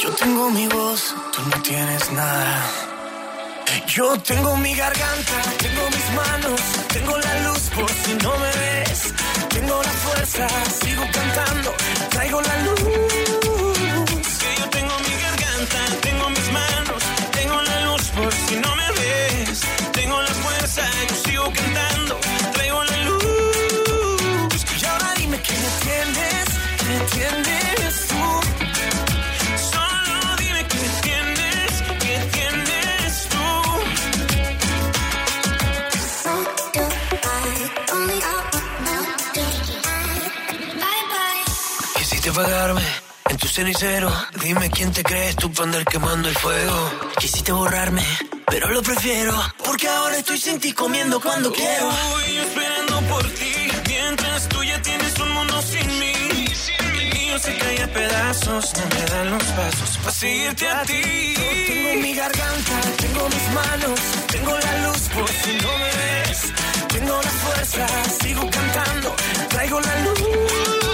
Yo 0.00 0.10
tengo 0.12 0.50
mi 0.50 0.68
voz, 0.68 1.14
tú 1.32 1.40
no 1.42 1.62
tienes 1.62 2.12
nada. 2.12 2.97
Yo 3.86 4.16
tengo 4.20 4.56
mi 4.56 4.74
garganta, 4.74 5.42
tengo 5.58 5.82
mis 5.90 6.10
manos, 6.14 6.60
tengo 6.92 7.16
la 7.18 7.34
luz 7.46 7.62
por 7.74 7.90
si 7.90 8.14
no 8.22 8.32
me 8.38 8.50
ves. 8.62 9.14
Tengo 9.48 9.82
la 9.82 9.90
fuerza, 10.04 10.46
sigo 10.80 11.04
cantando, 11.12 11.74
traigo 12.10 12.40
la 12.40 12.56
luz. 12.64 12.80
Que 14.40 14.50
yo 14.60 14.68
tengo 14.70 14.94
mi 15.06 15.14
garganta, 15.26 15.80
tengo 16.00 16.30
mis 16.30 16.52
manos, 16.52 17.02
tengo 17.32 17.62
la 17.62 17.80
luz 17.86 18.02
por 18.16 18.32
si 18.32 18.56
no 18.56 18.70
me 18.76 18.88
ves. 19.00 19.60
Tengo 19.92 20.20
la 20.22 20.34
fuerza, 20.44 20.82
yo 21.08 21.16
sigo 21.24 21.52
cantando, 21.52 22.18
traigo 22.52 22.84
la 22.84 22.96
luz. 23.08 24.64
Y 24.80 24.84
ahora 24.84 25.12
dime 25.16 25.40
que 25.40 25.52
me 25.52 25.66
entiendes, 25.74 26.46
me 26.86 26.94
entiendes 26.96 27.87
apagarme 42.38 42.82
en 43.30 43.36
tu 43.36 43.48
cenicero. 43.48 44.10
Dime 44.42 44.70
quién 44.70 44.92
te 44.92 45.02
crees 45.02 45.34
tú 45.36 45.52
para 45.52 45.64
andar 45.64 45.84
quemando 45.84 46.28
el 46.28 46.36
fuego. 46.36 46.90
Quisiste 47.18 47.52
borrarme, 47.52 48.04
pero 48.46 48.68
lo 48.68 48.82
prefiero. 48.82 49.34
Porque 49.64 49.88
ahora 49.88 50.16
estoy 50.16 50.38
sin 50.38 50.60
ti 50.60 50.72
comiendo 50.72 51.20
cuando 51.20 51.52
quiero. 51.52 51.90
Estoy 51.90 52.36
esperando 52.38 53.00
por 53.12 53.24
ti. 53.30 53.54
Mientras 53.88 54.48
tú 54.48 54.62
ya 54.62 54.80
tienes 54.82 55.18
un 55.18 55.30
mundo 55.32 55.62
sin 55.62 55.86
mí. 55.98 56.14
El 56.78 57.14
mío 57.18 57.38
se 57.38 57.56
cae 57.56 57.82
a 57.82 57.92
pedazos. 57.92 58.72
No 58.76 58.86
me 58.94 59.04
dan 59.10 59.30
los 59.30 59.44
pasos 59.44 59.98
para 59.98 60.12
seguirte 60.12 60.68
a 60.68 60.82
ti. 60.82 61.34
Yo 61.34 61.74
tengo 61.74 62.02
mi 62.02 62.14
garganta, 62.14 62.80
tengo 62.98 63.28
mis 63.28 63.48
manos. 63.60 64.00
Tengo 64.28 64.52
la 64.58 64.78
luz 64.86 65.02
por 65.14 65.28
si 65.28 65.52
no 65.64 65.72
me 65.82 65.90
ves. 66.00 66.40
Tengo 66.88 67.20
la 67.20 67.30
fuerza, 67.30 67.86
sigo 68.22 68.48
cantando. 68.50 69.16
Traigo 69.48 69.80
la 69.80 70.00
luz. 70.02 70.87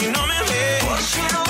Si 0.00 0.10
no 0.10 0.26
me. 0.26 1.49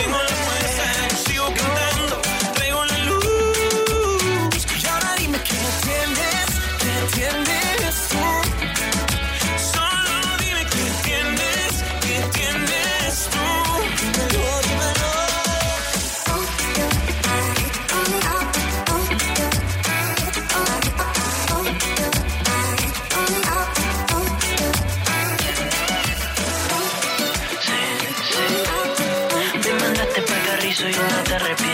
Te 31.31 31.37
arrepientes. 31.37 31.70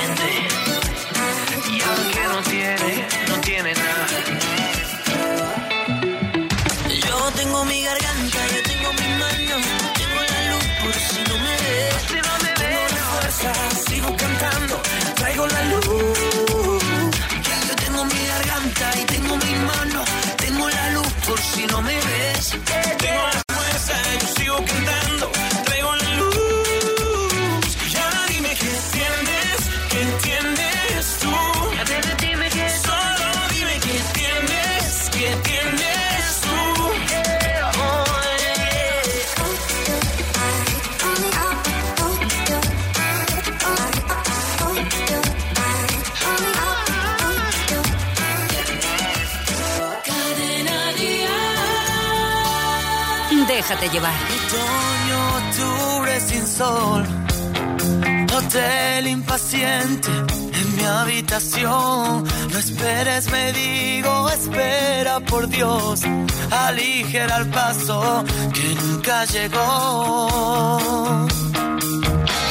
Déjate 53.69 53.89
llevar. 53.89 54.15
Otoño, 54.15 55.19
octubre 55.39 56.21
sin 56.21 56.47
sol. 56.47 57.05
Hotel 58.33 59.09
impaciente 59.09 60.09
en 60.09 60.77
mi 60.77 60.85
habitación. 60.85 62.25
No 62.53 62.59
esperes, 62.61 63.29
me 63.33 63.53
digo, 63.53 64.31
espera 64.31 65.19
por 65.19 65.49
Dios. 65.49 66.03
Aligera 66.53 67.39
el 67.39 67.49
paso 67.49 68.23
que 68.55 68.75
nunca 68.83 69.25
llegó. 69.25 70.29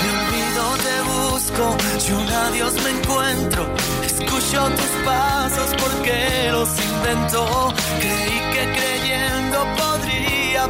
Me 0.02 0.10
olvido, 0.20 0.64
te 0.86 0.96
busco, 1.14 1.78
si 1.98 2.12
un 2.12 2.28
adiós 2.28 2.74
me 2.84 2.90
encuentro. 2.90 3.66
Escucho 4.04 4.70
tus 4.70 5.06
pasos 5.06 5.70
porque 5.82 6.50
los 6.52 6.70
invento. 6.78 7.74
Creí 8.02 8.40
que 8.52 8.64
creyendo 8.78 9.66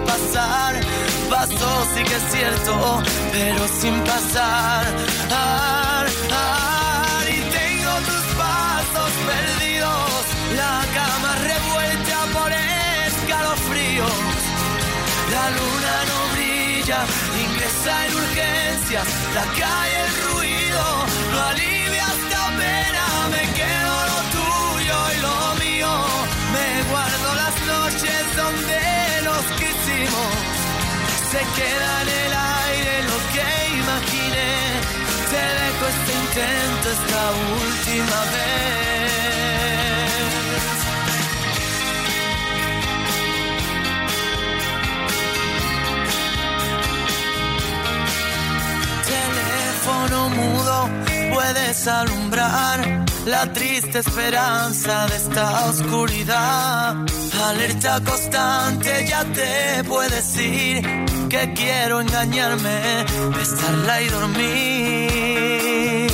pasar. 0.04 0.74
Pasó, 1.30 1.86
sí 1.94 2.04
que 2.04 2.16
es 2.16 2.26
cierto, 2.32 3.02
pero 3.32 3.68
sin 3.80 3.96
pasar. 4.04 4.86
Y 7.28 7.38
tengo 7.58 7.94
tus 8.10 8.26
pasos 8.42 9.12
perdidos. 9.32 10.22
La 10.56 10.76
cama 10.98 11.32
revuelta 11.52 12.18
por 12.34 12.52
escalofríos. 13.08 14.46
La 15.32 15.50
luna 15.58 15.96
no 16.10 16.20
brilla, 16.34 17.00
ingresa 17.44 17.94
en 18.06 18.12
urgencias, 18.16 19.08
la 19.34 19.44
calle 19.60 20.00
el 20.06 20.12
ruido, 20.30 20.84
no 21.32 21.38
alivia 21.50 22.06
esta 22.18 22.44
pena, 22.62 23.06
me 23.34 23.44
quedo 23.60 23.96
lo 24.12 24.20
tuyo 24.38 24.98
y 25.16 25.18
lo 25.26 25.38
mío, 25.64 25.92
me 26.54 26.68
guardo 26.92 27.25
noches 27.86 28.26
donde 28.36 28.82
nos 29.26 29.44
quisimos, 29.60 30.34
se 31.32 31.42
queda 31.58 31.92
en 32.02 32.10
el 32.24 32.34
aire 32.66 32.94
lo 33.12 33.18
que 33.34 33.48
imaginé, 33.84 34.54
te 35.32 35.44
dejo 35.60 35.84
este 35.94 36.12
intento 36.24 36.86
esta 36.98 37.22
última 37.62 38.20
vez. 38.34 38.76
teléfono 49.14 50.30
mudo 50.30 50.90
puedes 51.34 51.88
alumbrar 51.88 53.06
la 53.26 53.52
triste 53.52 54.00
esperanza 54.00 55.06
de 55.08 55.16
esta 55.16 55.66
oscuridad. 55.66 56.96
Alerta 57.44 58.00
constante, 58.04 59.06
ya 59.08 59.24
te 59.26 59.84
puedes 59.84 60.38
ir, 60.38 60.82
que 61.30 61.54
quiero 61.54 62.02
engañarme, 62.02 63.06
besarla 63.36 64.02
y 64.02 64.08
dormir. 64.10 66.12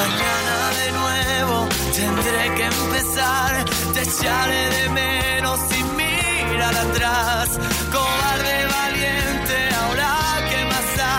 Mañana 0.00 0.56
de 0.80 0.88
nuevo 1.00 1.68
tendré 1.94 2.54
que 2.54 2.64
empezar, 2.64 3.64
te 3.94 4.02
echaré 4.02 4.70
de 4.70 4.88
menos 4.90 5.58
sin 5.70 5.96
mirar 5.96 6.76
atrás. 6.76 7.48
Cobarde 7.92 8.66
valiente, 8.78 9.56
ahora 9.80 10.12
que 10.50 10.60
más 10.66 10.86
da, 10.96 11.16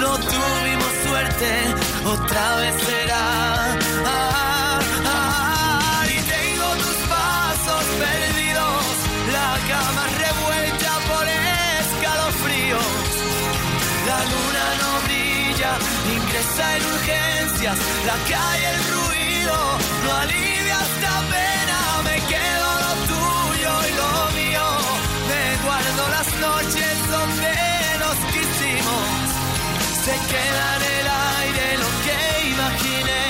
no 0.00 0.10
tuvimos 0.16 0.92
suerte, 1.06 1.50
otra 2.06 2.56
vez 2.56 2.74
será. 2.86 3.07
Ingresa 16.38 16.76
en 16.76 16.86
urgencias, 16.86 17.78
la 18.06 18.16
calle 18.28 18.68
el 18.70 18.80
ruido 18.94 19.56
no 20.04 20.12
alivia 20.14 20.78
esta 20.88 21.14
pena, 21.34 21.78
me 22.04 22.16
quedo 22.32 22.68
lo 22.84 22.92
tuyo 23.12 23.72
y 23.88 23.92
lo 24.00 24.12
mío, 24.38 24.66
me 25.30 25.44
guardo 25.66 26.08
las 26.16 26.28
noches 26.46 26.96
donde 27.10 27.54
nos 28.02 28.18
quisimos, 28.32 29.08
se 30.04 30.14
queda 30.32 30.66
en 30.76 30.82
el 30.98 31.06
aire 31.38 31.66
lo 31.82 31.90
que 32.04 32.20
imaginé, 32.54 33.24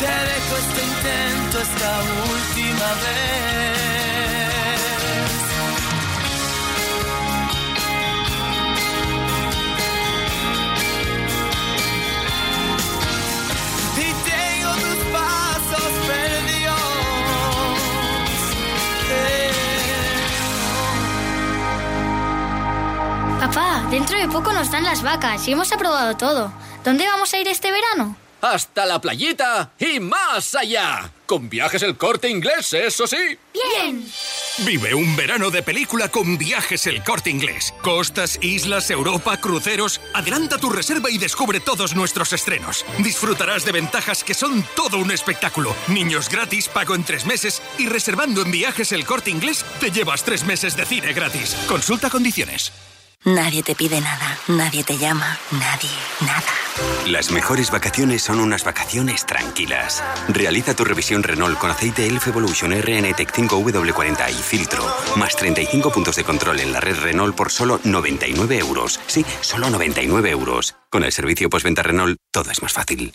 te 0.00 0.12
dejo 0.30 0.54
este 0.64 0.80
intento 0.92 1.60
esta 1.60 1.92
última 2.32 2.88
vez. 3.04 3.93
Papá, 23.84 23.90
dentro 23.90 24.18
de 24.18 24.28
poco 24.28 24.52
nos 24.52 24.70
dan 24.70 24.84
las 24.84 25.02
vacas 25.02 25.46
y 25.48 25.52
hemos 25.52 25.72
aprobado 25.72 26.16
todo. 26.16 26.52
¿Dónde 26.84 27.06
vamos 27.06 27.32
a 27.34 27.38
ir 27.38 27.48
este 27.48 27.70
verano? 27.70 28.16
Hasta 28.40 28.84
la 28.84 29.00
playita 29.00 29.72
y 29.78 30.00
más 30.00 30.54
allá. 30.54 31.10
Con 31.24 31.48
viajes 31.48 31.82
el 31.82 31.96
corte 31.96 32.28
inglés, 32.28 32.74
eso 32.74 33.06
sí. 33.06 33.38
Bien. 33.54 34.06
Vive 34.58 34.94
un 34.94 35.16
verano 35.16 35.50
de 35.50 35.62
película 35.62 36.10
con 36.10 36.36
viajes 36.36 36.86
el 36.86 37.02
corte 37.02 37.30
inglés. 37.30 37.72
Costas, 37.80 38.38
islas, 38.42 38.90
Europa, 38.90 39.38
cruceros. 39.38 40.00
Adelanta 40.12 40.58
tu 40.58 40.68
reserva 40.68 41.10
y 41.10 41.16
descubre 41.16 41.60
todos 41.60 41.96
nuestros 41.96 42.34
estrenos. 42.34 42.84
Disfrutarás 42.98 43.64
de 43.64 43.72
ventajas 43.72 44.22
que 44.22 44.34
son 44.34 44.62
todo 44.76 44.98
un 44.98 45.10
espectáculo. 45.10 45.74
Niños 45.88 46.28
gratis, 46.28 46.68
pago 46.68 46.94
en 46.94 47.04
tres 47.04 47.24
meses 47.24 47.62
y 47.78 47.88
reservando 47.88 48.42
en 48.42 48.50
viajes 48.50 48.92
el 48.92 49.06
corte 49.06 49.30
inglés 49.30 49.64
te 49.80 49.90
llevas 49.90 50.22
tres 50.22 50.44
meses 50.44 50.76
de 50.76 50.84
cine 50.84 51.14
gratis. 51.14 51.56
Consulta 51.66 52.10
condiciones. 52.10 52.72
Nadie 53.24 53.62
te 53.62 53.74
pide 53.74 54.02
nada, 54.02 54.38
nadie 54.48 54.84
te 54.84 54.98
llama, 54.98 55.38
nadie, 55.52 55.88
nada. 56.20 56.44
Las 57.06 57.30
mejores 57.30 57.70
vacaciones 57.70 58.22
son 58.22 58.38
unas 58.38 58.64
vacaciones 58.64 59.24
tranquilas. 59.24 60.04
Realiza 60.28 60.76
tu 60.76 60.84
revisión 60.84 61.22
Renault 61.22 61.58
con 61.58 61.70
aceite 61.70 62.06
Elf 62.06 62.26
Evolution 62.26 62.72
RN 62.72 63.14
Tech 63.14 63.32
5W40 63.32 64.30
y 64.30 64.34
filtro. 64.34 64.84
Más 65.16 65.36
35 65.36 65.90
puntos 65.90 66.16
de 66.16 66.24
control 66.24 66.60
en 66.60 66.72
la 66.72 66.80
red 66.80 66.98
Renault 66.98 67.34
por 67.34 67.50
solo 67.50 67.80
99 67.82 68.58
euros. 68.58 69.00
Sí, 69.06 69.24
solo 69.40 69.70
99 69.70 70.30
euros. 70.30 70.76
Con 70.90 71.02
el 71.02 71.12
servicio 71.12 71.48
postventa 71.48 71.82
Renault, 71.82 72.18
todo 72.30 72.50
es 72.50 72.60
más 72.60 72.74
fácil. 72.74 73.14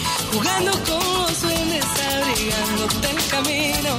Jugando 0.33 0.71
con 0.71 1.21
los 1.23 1.41
duendes, 1.41 1.85
abrigándote 2.15 3.09
el 3.09 3.27
camino. 3.27 3.97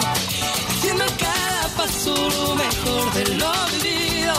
Haciendo 0.70 1.04
cada 1.18 1.68
paso 1.76 2.14
lo 2.14 2.54
mejor 2.54 3.12
de 3.12 3.24
lo 3.36 3.52
vivido, 3.82 4.34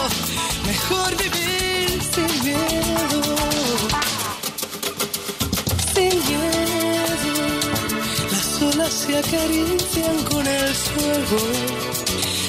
mejor 0.66 1.18
vivir 1.18 2.02
sin 2.14 2.44
miedo, 2.44 3.22
sin 5.94 6.14
miedo. 6.30 7.34
Las 8.32 8.62
olas 8.62 8.94
se 8.94 9.18
acarician 9.18 10.18
con 10.32 10.48
el 10.48 10.74
fuego, 10.74 11.40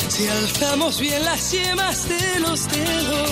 si 0.09 0.26
alzamos 0.26 0.99
bien 1.01 1.24
las 1.24 1.51
yemas 1.53 2.09
de 2.09 2.40
los 2.40 2.68
dedos, 2.68 3.30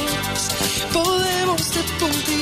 podemos 0.93 1.71
de 1.71 1.83
puntillas 1.99 2.42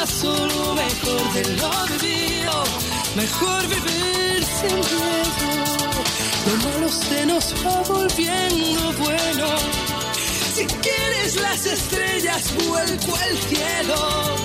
cada 0.00 0.06
paso 0.06 0.46
lo 0.46 0.74
mejor 0.74 1.32
de 1.34 1.42
lo 1.56 1.70
vivido, 2.00 2.64
mejor 3.16 3.66
vivir 3.68 4.44
sin 4.44 4.76
miedo. 4.76 5.90
Lo 6.46 6.56
malo 6.68 6.88
se 6.88 7.26
nos 7.26 7.54
va 7.64 7.82
volviendo 7.82 8.92
bueno. 8.98 9.48
Si 10.54 10.64
quieres 10.66 11.36
las 11.36 11.66
estrellas, 11.66 12.42
vuelco 12.66 13.14
al 13.14 13.36
cielo. 13.48 14.36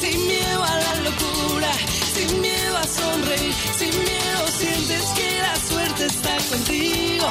Sin 0.00 0.26
miedo 0.26 0.64
a 0.64 0.76
la 0.76 0.94
locura, 1.08 1.72
sin 2.14 2.40
miedo 2.40 2.76
a 2.76 2.84
sonreír, 2.84 3.54
sin 3.78 3.90
miedo 3.90 4.42
sientes 4.58 5.04
que 5.16 5.38
la 5.40 5.56
suerte 5.68 6.06
está 6.06 6.36
contigo. 6.50 7.30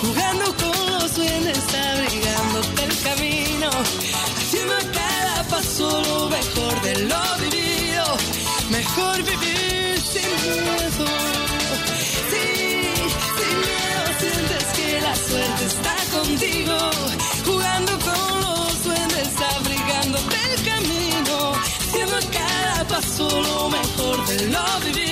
Jugando 0.00 0.44
con 0.56 0.90
los 0.92 1.14
duendes, 1.14 1.64
abrigándote 1.74 2.84
el 2.84 3.02
camino. 3.02 3.70
Haciendo 4.36 4.74
vivido, 7.40 8.04
mejor 8.70 9.16
vivir 9.22 10.00
sin 10.12 10.30
miedo. 10.42 11.06
Sí, 12.30 12.46
sin 13.36 13.54
miedo 13.66 14.04
sientes 14.20 14.64
que 14.76 15.00
la 15.00 15.14
suerte 15.16 15.64
está 15.74 15.96
contigo, 16.16 16.76
jugando 17.44 17.92
con 17.98 18.40
los 18.40 18.84
duendes, 18.84 19.28
abrigándote 19.56 20.36
el 20.52 20.64
camino, 20.70 21.52
siendo 21.92 22.16
cada 22.32 22.84
paso 22.88 23.28
lo 23.28 23.70
mejor 23.70 24.26
de 24.26 24.46
lo 24.48 24.80
vivido. 24.84 25.03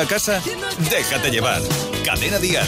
A 0.00 0.06
casa? 0.06 0.42
Déjate 0.90 1.30
llevar. 1.30 1.60
Cadena 2.04 2.38
Dial. 2.38 2.66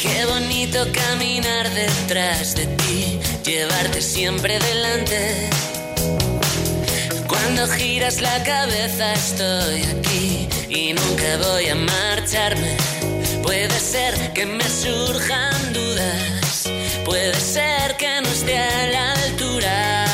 Qué 0.00 0.24
bonito 0.26 0.86
caminar 0.92 1.68
detrás 1.70 2.54
de 2.54 2.66
ti, 2.66 3.18
llevarte 3.44 4.00
siempre 4.00 4.58
delante. 4.60 5.50
Cuando 7.26 7.66
giras 7.66 8.20
la 8.20 8.42
cabeza 8.44 9.12
estoy 9.14 9.82
aquí 9.82 10.48
y 10.68 10.92
nunca 10.92 11.36
voy 11.48 11.68
a 11.68 11.74
marcharme. 11.74 12.76
Puede 13.42 13.80
ser 13.80 14.32
que 14.32 14.46
me 14.46 14.68
surjan 14.68 15.72
dudas, 15.72 16.70
puede 17.04 17.40
ser 17.40 17.96
que 17.96 18.20
no 18.20 18.28
esté 18.28 18.58
a 18.58 18.86
la 18.88 19.12
altura, 19.12 20.04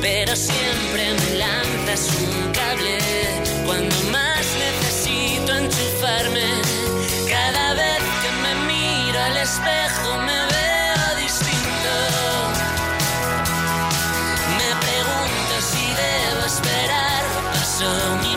pero 0.00 0.34
siempre 0.34 1.12
me 1.12 1.38
lanzas 1.38 2.08
un 2.20 2.35
espejo 9.46 10.18
me 10.18 10.38
veo 10.54 11.16
distinto. 11.22 11.94
Me 14.58 14.70
pregunto 14.86 15.54
si 15.70 15.84
debo 16.02 16.42
esperar 16.46 17.24
pasó 17.52 17.92
mi 18.22 18.36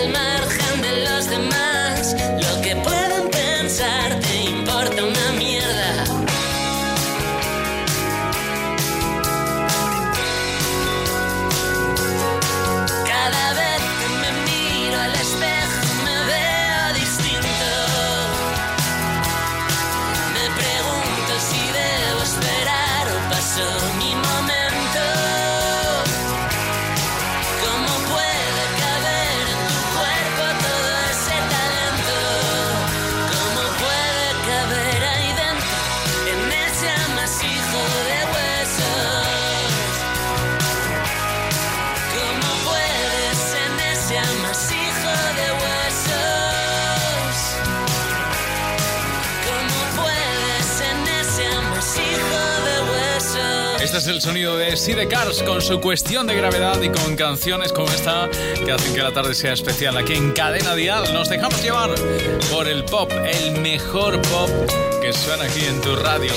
alma. 0.00 0.29
Sonido 54.20 54.56
de 54.56 54.76
Side 54.76 55.08
Cars 55.08 55.42
con 55.42 55.62
su 55.62 55.80
cuestión 55.80 56.26
de 56.26 56.34
gravedad 56.34 56.80
y 56.82 56.90
con 56.90 57.16
canciones 57.16 57.72
como 57.72 57.88
esta 57.90 58.28
que 58.64 58.70
hacen 58.70 58.94
que 58.94 59.02
la 59.02 59.12
tarde 59.12 59.34
sea 59.34 59.52
especial. 59.52 59.96
Aquí 59.96 60.14
en 60.14 60.32
Cadena 60.32 60.74
Dial 60.74 61.14
nos 61.14 61.28
dejamos 61.28 61.62
llevar 61.62 61.90
por 62.50 62.68
el 62.68 62.84
pop, 62.84 63.10
el 63.12 63.60
mejor 63.60 64.20
pop 64.22 64.50
que 65.00 65.12
suena 65.12 65.44
aquí 65.44 65.64
en 65.64 65.80
tu 65.80 65.96
radio. 65.96 66.32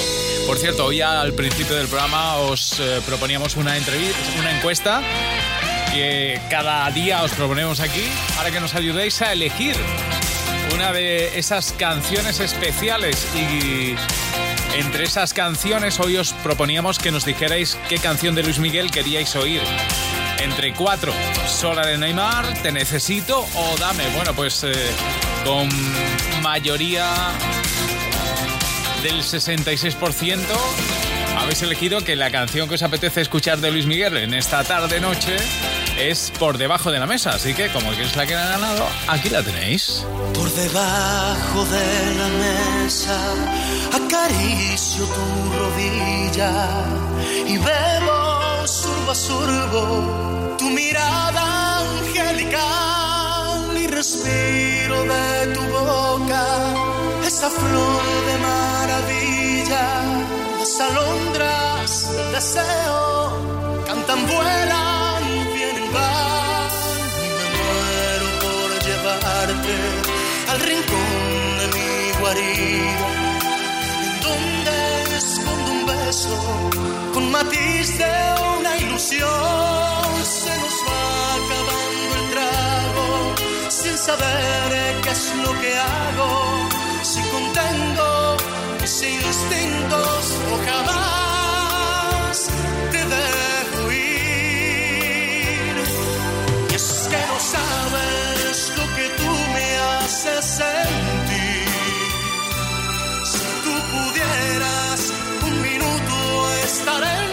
Por 0.48 0.58
cierto, 0.58 0.86
hoy 0.86 1.02
al 1.02 1.34
principio 1.34 1.76
del 1.76 1.88
programa 1.88 2.38
os 2.38 2.80
eh, 2.80 3.02
proponíamos 3.06 3.58
una 3.58 3.76
entrevista, 3.76 4.18
una 4.40 4.56
encuesta 4.56 5.02
que 5.94 6.40
cada 6.50 6.90
día 6.92 7.24
os 7.24 7.34
proponemos 7.34 7.80
aquí 7.80 8.08
para 8.36 8.52
que 8.52 8.60
nos 8.60 8.76
ayudéis 8.76 9.22
a 9.22 9.34
elegir 9.34 9.76
una 10.74 10.92
de 10.92 11.38
esas 11.38 11.74
canciones 11.74 12.40
especiales 12.40 13.28
y 13.36 13.96
entre 14.76 15.04
esas 15.04 15.34
canciones 15.34 16.00
hoy 16.00 16.18
os 16.18 16.34
proponíamos 16.34 16.98
que 16.98 17.12
nos 17.12 17.26
dijerais 17.26 17.78
qué 17.90 17.98
canción 17.98 18.36
de 18.36 18.44
Luis 18.44 18.60
Miguel 18.60 18.92
queríais 18.92 19.36
oír. 19.36 19.62
Entre 20.40 20.74
cuatro, 20.74 21.14
Sola 21.48 21.86
de 21.86 21.98
Neymar, 21.98 22.46
Te 22.62 22.72
Necesito 22.72 23.46
o 23.56 23.78
Dame. 23.80 24.04
Bueno, 24.16 24.34
pues 24.34 24.64
eh, 24.64 24.74
con 25.46 25.70
mayoría 26.42 27.08
del 29.04 29.22
66% 29.22 30.40
habéis 31.38 31.62
elegido 31.62 32.02
que 32.02 32.16
la 32.16 32.32
canción 32.32 32.68
que 32.68 32.76
os 32.76 32.84
apetece 32.84 33.22
escuchar 33.22 33.60
de 33.60 33.72
Luis 33.72 33.86
Miguel 33.86 34.18
en 34.18 34.34
esta 34.34 34.64
tarde-noche 34.64 35.38
es 35.98 36.32
Por 36.40 36.58
Debajo 36.58 36.92
de 36.92 37.00
la 37.00 37.06
Mesa. 37.06 37.32
Así 37.32 37.54
que, 37.54 37.70
como 37.72 37.92
que 37.92 38.04
es 38.04 38.16
la 38.16 38.26
que 38.26 38.36
ha 38.36 38.50
ganado, 38.50 38.88
aquí 39.08 39.30
la 39.30 39.44
tenéis. 39.44 40.06
Por 40.34 40.52
debajo 40.54 41.66
de 41.66 42.16
la 42.16 42.28
mesa 42.28 43.18
acaricio 43.94 45.06
tu 45.06 45.60
rodilla 45.60 46.52
y 47.48 47.58
bebo 47.58 48.68
surbo 48.68 49.12
a 49.12 49.16
surbo 49.16 50.56
tu 50.58 50.70
mirada 50.70 51.80
angelical 51.80 53.78
y 53.78 53.88
respiro 53.88 55.04
de 55.04 55.54
tu 55.54 55.62
boca 55.62 56.46
esa 57.26 57.50
flor 57.50 58.04
de 58.28 58.38
maravilla, 58.50 60.02
Dos 60.60 60.80
alondras 60.82 62.10
deseo 62.32 63.84
cantan, 63.86 64.28
vuelan, 64.28 65.03
van. 65.94 66.70
Y 67.26 67.30
me 67.38 67.48
muero 67.58 68.28
por 68.44 68.68
llevarte 68.86 69.76
al 70.52 70.60
rincón 70.70 71.12
de 71.60 71.66
mi 71.76 71.92
guarida, 72.20 73.08
donde 74.26 74.76
escondo 75.18 75.70
un 75.72 75.82
beso 75.86 76.36
con 77.14 77.32
matiz 77.32 77.98
de 77.98 78.14
una 78.58 78.78
ilusión. 78.78 80.04
Se 80.24 80.54
nos 80.62 80.78
va 80.88 81.04
acabando 81.40 82.12
el 82.20 82.26
trago 82.34 83.08
sin 83.70 83.98
saber 83.98 85.02
qué 85.04 85.12
es 85.12 85.24
lo 85.44 85.52
que 85.62 85.72
hago, 85.78 86.30
si 87.04 87.22
contengo 87.34 88.38
mis 88.82 89.02
instintos 89.04 90.22
o 90.52 90.56
jamás 90.66 92.38
te 92.92 92.98
dejo 92.98 93.43
no 97.34 97.40
sabes 97.40 98.72
lo 98.78 98.86
que 98.96 99.06
tú 99.20 99.32
me 99.54 99.68
haces 99.78 100.46
sentir. 100.46 101.68
Si 103.32 103.48
tú 103.64 103.74
pudieras 103.94 105.00
un 105.48 105.62
minuto 105.62 106.16
estar 106.66 107.04
en 107.04 107.33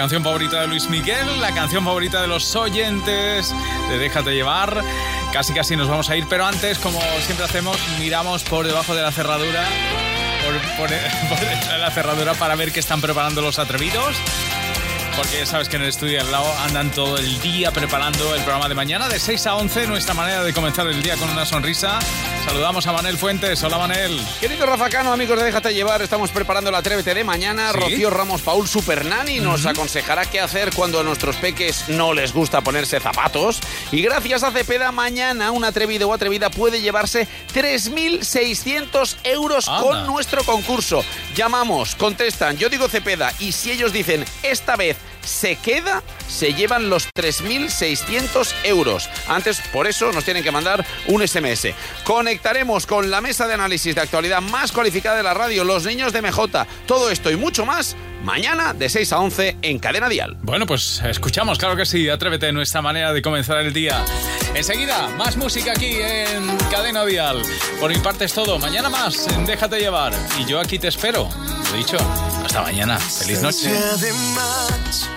canción 0.00 0.24
favorita 0.24 0.62
de 0.62 0.66
Luis 0.66 0.88
Miguel, 0.88 1.42
la 1.42 1.52
canción 1.52 1.84
favorita 1.84 2.22
de 2.22 2.26
los 2.26 2.56
oyentes 2.56 3.54
de 3.90 3.98
Déjate 3.98 4.30
llevar. 4.30 4.82
Casi 5.30 5.52
casi 5.52 5.76
nos 5.76 5.88
vamos 5.88 6.08
a 6.08 6.16
ir, 6.16 6.24
pero 6.26 6.46
antes, 6.46 6.78
como 6.78 6.98
siempre 7.20 7.44
hacemos, 7.44 7.76
miramos 7.98 8.42
por 8.42 8.66
debajo 8.66 8.94
de 8.94 9.02
la 9.02 9.12
cerradura, 9.12 9.62
por, 10.78 10.90
la 11.78 11.90
cerradura 11.90 12.32
para 12.32 12.54
ver 12.54 12.72
qué 12.72 12.80
están 12.80 13.02
preparando 13.02 13.42
los 13.42 13.58
atrevidos. 13.58 14.16
Porque 15.16 15.40
ya 15.40 15.44
sabes 15.44 15.68
que 15.68 15.76
en 15.76 15.82
el 15.82 15.88
estudio 15.88 16.22
al 16.22 16.32
lado 16.32 16.50
andan 16.60 16.90
todo 16.90 17.18
el 17.18 17.38
día 17.42 17.70
preparando 17.70 18.34
el 18.34 18.40
programa 18.40 18.70
de 18.70 18.74
mañana 18.74 19.06
de 19.06 19.18
6 19.18 19.48
a 19.48 19.56
11, 19.56 19.86
nuestra 19.86 20.14
manera 20.14 20.42
de 20.42 20.54
comenzar 20.54 20.86
el 20.86 21.02
día 21.02 21.16
con 21.16 21.28
una 21.28 21.44
sonrisa. 21.44 21.98
Saludamos 22.44 22.86
a 22.86 22.92
Manel 22.92 23.18
Fuentes. 23.18 23.62
Hola 23.62 23.78
Manel. 23.78 24.18
Querido 24.40 24.66
Rafa 24.66 24.88
Cano, 24.88 25.12
amigos 25.12 25.38
de 25.38 25.44
Déjate 25.44 25.74
Llevar, 25.74 26.02
estamos 26.02 26.30
preparando 26.30 26.70
la 26.70 26.78
Atrévete 26.78 27.14
de 27.14 27.22
mañana. 27.22 27.70
¿Sí? 27.70 27.78
Rocío 27.78 28.10
Ramos 28.10 28.40
Paul 28.42 28.66
Supernani 28.66 29.40
nos 29.40 29.66
aconsejará 29.66 30.24
qué 30.24 30.40
hacer 30.40 30.72
cuando 30.74 31.00
a 31.00 31.02
nuestros 31.02 31.36
peques 31.36 31.88
no 31.88 32.12
les 32.14 32.32
gusta 32.32 32.62
ponerse 32.62 32.98
zapatos. 32.98 33.60
Y 33.92 34.02
gracias 34.02 34.42
a 34.42 34.50
Cepeda, 34.50 34.90
mañana 34.90 35.50
un 35.50 35.64
atrevido 35.64 36.08
o 36.08 36.14
atrevida 36.14 36.50
puede 36.50 36.80
llevarse 36.80 37.28
3.600 37.54 39.16
euros 39.24 39.66
con 39.66 40.06
nuestro 40.06 40.42
concurso. 40.42 41.04
Llamamos, 41.34 41.94
contestan, 41.94 42.56
yo 42.56 42.68
digo 42.68 42.88
Cepeda, 42.88 43.32
y 43.38 43.52
si 43.52 43.70
ellos 43.70 43.92
dicen 43.92 44.24
esta 44.42 44.76
vez 44.76 44.96
se 45.22 45.56
queda, 45.56 46.02
se 46.28 46.54
llevan 46.54 46.90
los 46.90 47.08
3.600 47.12 48.54
euros. 48.64 49.08
Antes, 49.28 49.60
por 49.72 49.86
eso, 49.86 50.12
nos 50.12 50.24
tienen 50.24 50.42
que 50.42 50.50
mandar 50.50 50.84
un 51.06 51.26
SMS. 51.26 51.68
Conectaremos 52.04 52.86
con 52.86 53.10
la 53.10 53.20
mesa 53.20 53.46
de 53.46 53.54
análisis 53.54 53.94
de 53.94 54.00
actualidad 54.00 54.40
más 54.40 54.72
cualificada 54.72 55.16
de 55.16 55.22
la 55.22 55.34
radio, 55.34 55.64
los 55.64 55.84
niños 55.84 56.12
de 56.12 56.22
MJ. 56.22 56.66
Todo 56.86 57.10
esto 57.10 57.30
y 57.30 57.36
mucho 57.36 57.66
más, 57.66 57.96
mañana 58.22 58.74
de 58.74 58.88
6 58.88 59.12
a 59.12 59.20
11 59.20 59.56
en 59.62 59.78
Cadena 59.78 60.08
Dial. 60.08 60.36
Bueno, 60.42 60.66
pues 60.66 61.02
escuchamos, 61.04 61.58
claro 61.58 61.76
que 61.76 61.86
sí, 61.86 62.08
atrévete, 62.08 62.52
nuestra 62.52 62.82
manera 62.82 63.12
de 63.12 63.22
comenzar 63.22 63.58
el 63.58 63.72
día. 63.72 64.04
Enseguida, 64.54 65.08
más 65.16 65.36
música 65.36 65.72
aquí 65.72 65.96
en 66.00 66.56
Cadena 66.70 67.04
Dial. 67.04 67.42
Por 67.80 67.90
mi 67.90 67.98
parte 67.98 68.24
es 68.24 68.32
todo, 68.32 68.58
mañana 68.58 68.88
más 68.88 69.26
en 69.28 69.46
Déjate 69.46 69.78
llevar. 69.78 70.12
Y 70.38 70.44
yo 70.44 70.60
aquí 70.60 70.78
te 70.78 70.88
espero. 70.88 71.28
Lo 71.70 71.76
dicho, 71.76 71.96
hasta 72.44 72.62
mañana. 72.62 72.98
Feliz 72.98 73.42
noche. 73.42 73.70
Además, 73.94 75.08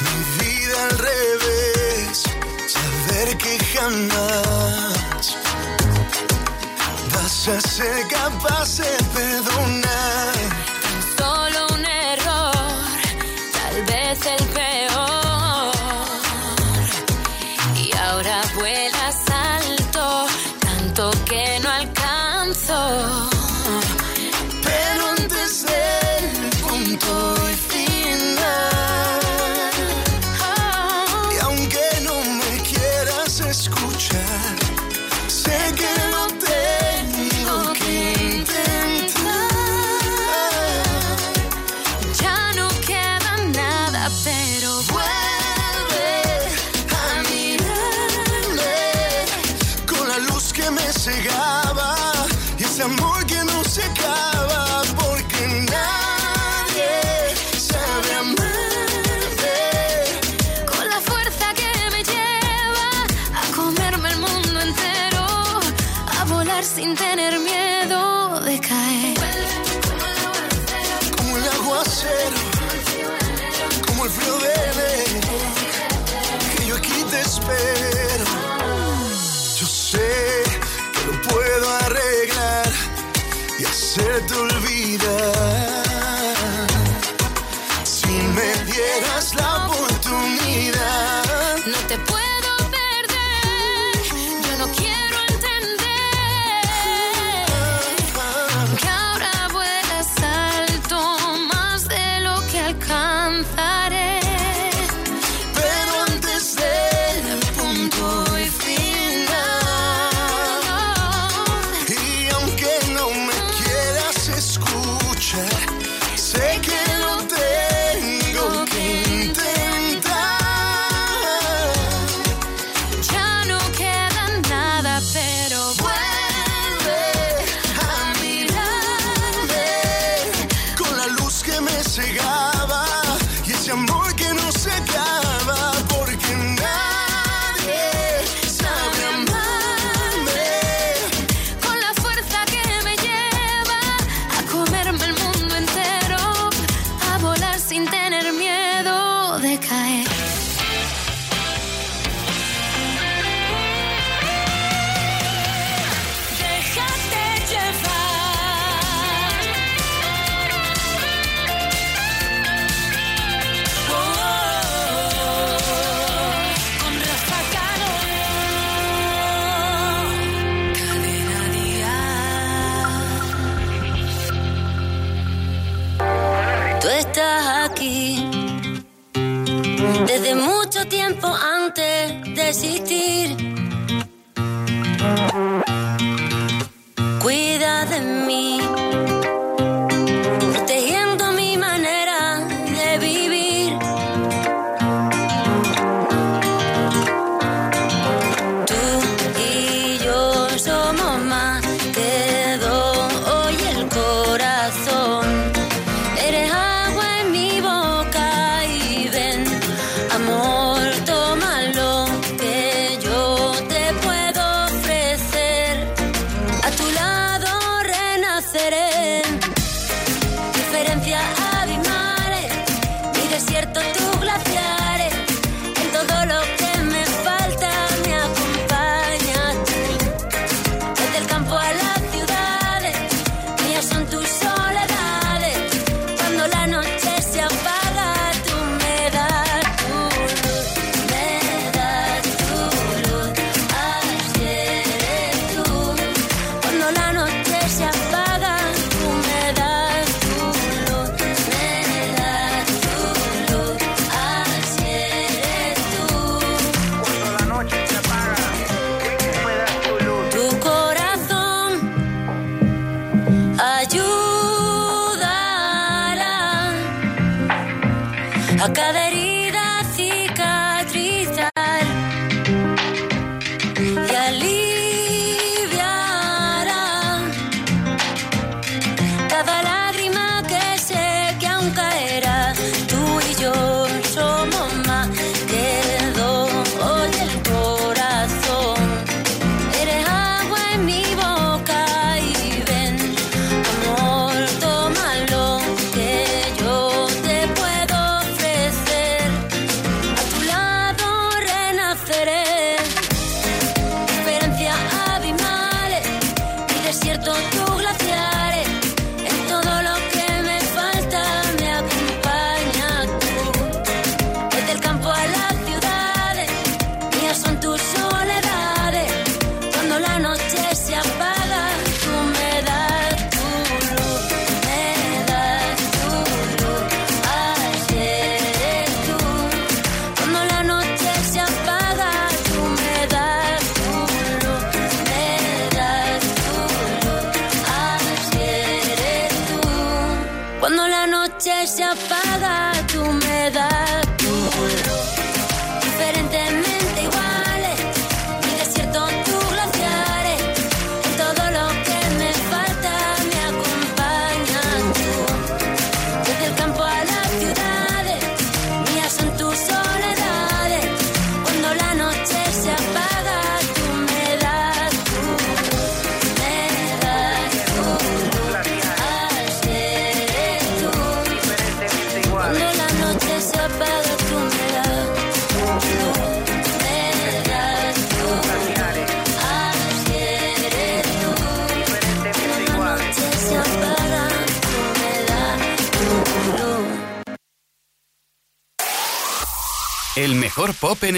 mi 0.00 0.44
vida 0.44 0.84
al 0.90 0.98
revés, 0.98 2.22
saber 2.66 3.36
que 3.38 3.58
jamás 3.76 5.36
vas 7.14 7.48
a 7.48 7.60
ser 7.60 8.08
capaz 8.08 8.78
de 8.78 9.04
perdonar. 9.14 10.45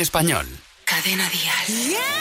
español. 0.01 0.47
Cadena 0.85 1.29
Díaz. 1.29 1.69
Yeah. 1.89 2.19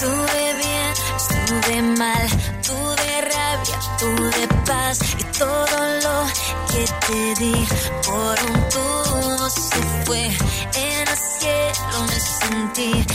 Estuve 0.00 0.54
bien, 0.54 0.92
estuve 1.16 1.82
mal, 1.98 2.26
tuve 2.64 3.20
rabia, 3.20 3.78
tuve 3.98 4.48
paz 4.64 4.98
y 5.18 5.24
todo 5.38 5.78
lo 6.04 6.26
que 6.70 6.84
te 7.06 7.44
di 7.44 7.66
por 8.06 8.36
un 8.50 8.68
tubo 8.70 9.50
se 9.50 9.82
fue. 10.06 10.24
En 10.26 11.06
el 11.06 11.18
cielo 11.38 12.06
me 12.08 12.18
sentí 12.18 13.09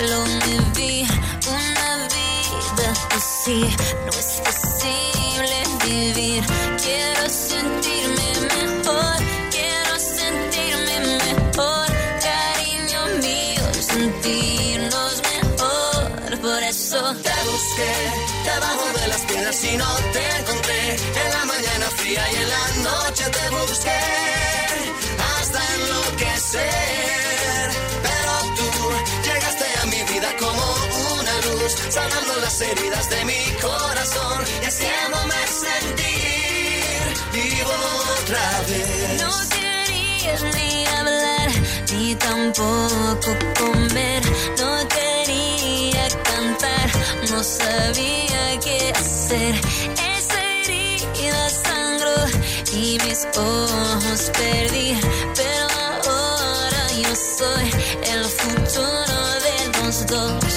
solo 0.00 0.24
me 0.24 0.58
vi 0.76 1.06
una 1.46 2.08
vida 2.08 2.92
así. 3.10 3.60
No 4.06 4.12
es 4.18 4.40
posible 4.46 5.56
vivir. 5.84 6.44
Quiero 6.82 7.28
sentirme 7.28 8.28
mejor. 8.56 9.16
Quiero 9.50 9.94
sentirme 9.98 11.00
mejor. 11.00 11.86
Cariño 12.28 13.00
mío, 13.26 13.64
sentirnos 13.92 15.22
mejor. 15.32 16.40
Por 16.40 16.62
eso 16.62 17.00
te 17.24 17.34
busqué 17.50 17.92
debajo 18.44 18.98
de 19.00 19.08
las 19.08 19.20
piedras 19.28 19.64
y 19.64 19.76
no 19.76 19.94
te 20.14 20.24
encontré. 20.38 20.96
En 21.24 21.30
la 21.36 21.44
mañana 21.44 21.86
fría 21.96 22.24
y 22.32 22.36
en 22.36 22.48
la 22.48 22.66
noche 22.68 22.79
sanando 31.90 32.36
las 32.40 32.60
heridas 32.60 33.10
de 33.10 33.24
mi 33.24 33.44
corazón 33.60 34.44
y 34.62 34.64
haciéndome 34.64 35.34
sentir 35.64 37.00
vivo 37.32 37.72
otra 38.20 38.62
vez. 38.68 39.22
No 39.22 39.32
querías 39.56 40.42
ni 40.54 40.86
hablar, 40.86 41.50
ni 41.92 42.14
tampoco 42.14 43.30
comer, 43.58 44.22
no 44.58 44.88
quería 44.88 46.08
cantar, 46.22 46.90
no 47.30 47.42
sabía 47.42 48.60
qué 48.64 48.92
hacer. 48.94 49.54
Esa 50.16 50.40
herida 50.44 51.50
sangró 51.50 52.20
y 52.72 52.98
mis 53.04 53.26
ojos 53.36 54.30
perdí, 54.38 55.00
pero 55.34 55.66
ahora 56.06 56.82
yo 57.02 57.12
soy 57.38 57.70
el 58.14 58.24
futuro 58.24 59.18
de 59.46 59.82
los 59.82 60.06
dos 60.06 60.49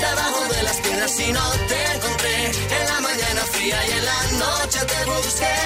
debajo 0.00 0.54
de 0.54 0.62
las 0.62 0.76
piedras 0.80 1.20
y 1.20 1.32
no 1.32 1.50
te 1.68 1.84
encontré. 1.94 2.46
En 2.78 2.86
la 2.88 3.00
mañana 3.00 3.40
fría 3.52 3.78
y 3.86 3.90
en 3.92 4.04
la 4.04 4.22
noche 4.44 4.78
te 4.92 5.04
busqué. 5.04 5.56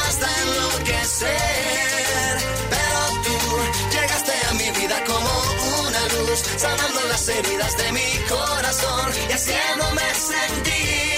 Hasta 0.00 0.26
enloquecer. 0.42 2.32
Pero 2.74 3.00
tú 3.24 3.36
llegaste 3.94 4.32
a 4.50 4.52
mi 4.54 4.70
vida 4.80 5.04
como 5.04 5.32
una 5.88 6.02
luz, 6.14 6.40
sanando 6.56 7.00
las 7.08 7.28
heridas 7.28 7.76
de 7.76 7.92
mi 7.92 8.10
corazón 8.28 9.12
y 9.28 9.32
haciéndome 9.32 10.02
sentir 10.14 11.13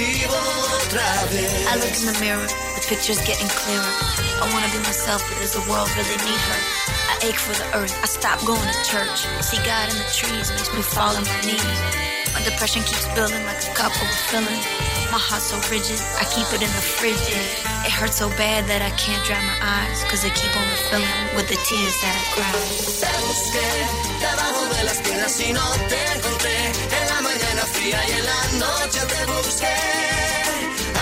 vivo 0.00 0.40
otra 0.80 1.08
vez. 1.28 1.52
I 1.68 1.76
look 1.76 1.94
in 2.00 2.06
the 2.08 2.16
mirror, 2.24 2.48
the 2.76 2.82
picture's 2.88 3.20
getting 3.28 3.48
clearer. 3.48 3.92
I 4.40 4.48
wanna 4.52 4.70
be 4.72 4.80
myself, 4.80 5.20
but 5.28 5.36
does 5.44 5.52
the 5.52 5.64
world 5.68 5.88
really 5.96 6.18
need 6.24 6.42
her? 6.50 6.60
I 7.12 7.14
ache 7.28 7.40
for 7.40 7.52
the 7.52 7.68
earth, 7.76 7.92
I 8.00 8.06
stop 8.06 8.40
going 8.48 8.64
to 8.64 8.76
church. 8.88 9.28
See 9.44 9.60
God 9.60 9.84
in 9.92 9.96
the 10.00 10.08
trees 10.08 10.48
makes 10.56 10.72
me 10.72 10.80
fall 10.80 11.12
on 11.12 11.24
my 11.24 11.40
knees. 11.44 11.68
My 12.32 12.40
depression 12.40 12.82
keeps 12.88 13.04
building 13.12 13.44
like 13.44 13.60
a 13.60 13.72
cup 13.76 13.92
overfilling. 13.92 14.62
My 15.12 15.18
heart's 15.18 15.50
so 15.50 15.58
rigid, 15.68 15.98
I 16.22 16.24
keep 16.30 16.46
it 16.54 16.62
in 16.62 16.70
the 16.70 16.84
fridge. 16.96 17.28
It 17.84 17.92
hurts 17.92 18.16
so 18.22 18.30
bad 18.38 18.64
that 18.70 18.80
I 18.80 18.92
can't 18.94 19.20
dry 19.26 19.42
my 19.42 19.58
eyes, 19.60 19.98
cause 20.08 20.22
they 20.22 20.30
keep 20.30 20.52
on 20.54 20.64
refilling 20.70 21.18
with 21.34 21.48
the 21.50 21.58
tears 21.66 21.96
that 22.00 22.14
I 22.14 22.24
cry. 22.32 22.56
Te 23.02 23.10
busqué 23.26 23.68
debajo 24.22 24.62
de 24.72 24.84
las 24.84 24.98
piedras 25.02 25.34
y 25.40 25.52
no 25.52 25.66
te 25.90 26.00
encontré. 26.14 26.99
La 27.80 27.86
y 27.86 28.12
en 28.12 28.26
la 28.26 28.42
noche 28.66 29.00
te 29.08 29.24
busqué 29.24 29.76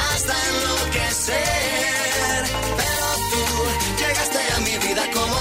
hasta 0.06 0.34
enloquecer. 0.48 1.36
Pero 2.78 3.06
tú 3.30 3.42
llegaste 3.98 4.38
a 4.54 4.58
mi 4.60 4.78
vida 4.86 5.04
como 5.12 5.38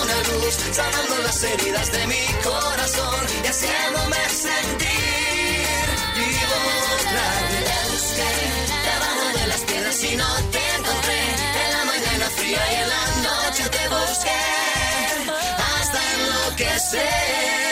una 0.00 0.16
luz, 0.30 0.54
sanando 0.70 1.18
las 1.24 1.42
heridas 1.42 1.90
de 1.90 2.06
mi 2.06 2.24
corazón 2.44 3.26
y 3.42 3.46
haciéndome 3.48 4.16
sentir 4.30 5.86
vivo. 6.14 6.60
Te 7.66 7.78
busqué 7.90 8.32
debajo 8.86 9.38
de 9.38 9.46
las 9.48 9.60
piedras 9.62 10.04
y 10.04 10.16
no 10.16 10.30
te 10.52 10.62
encontré. 10.78 11.22
En 11.64 11.70
la 11.76 11.84
mañana 11.84 12.26
fría 12.36 12.62
y 12.72 12.74
en 12.76 12.88
la 12.88 13.04
noche 13.28 13.64
te 13.70 13.88
busqué 13.88 14.40
hasta 15.58 16.00
enloquecer. 16.14 17.65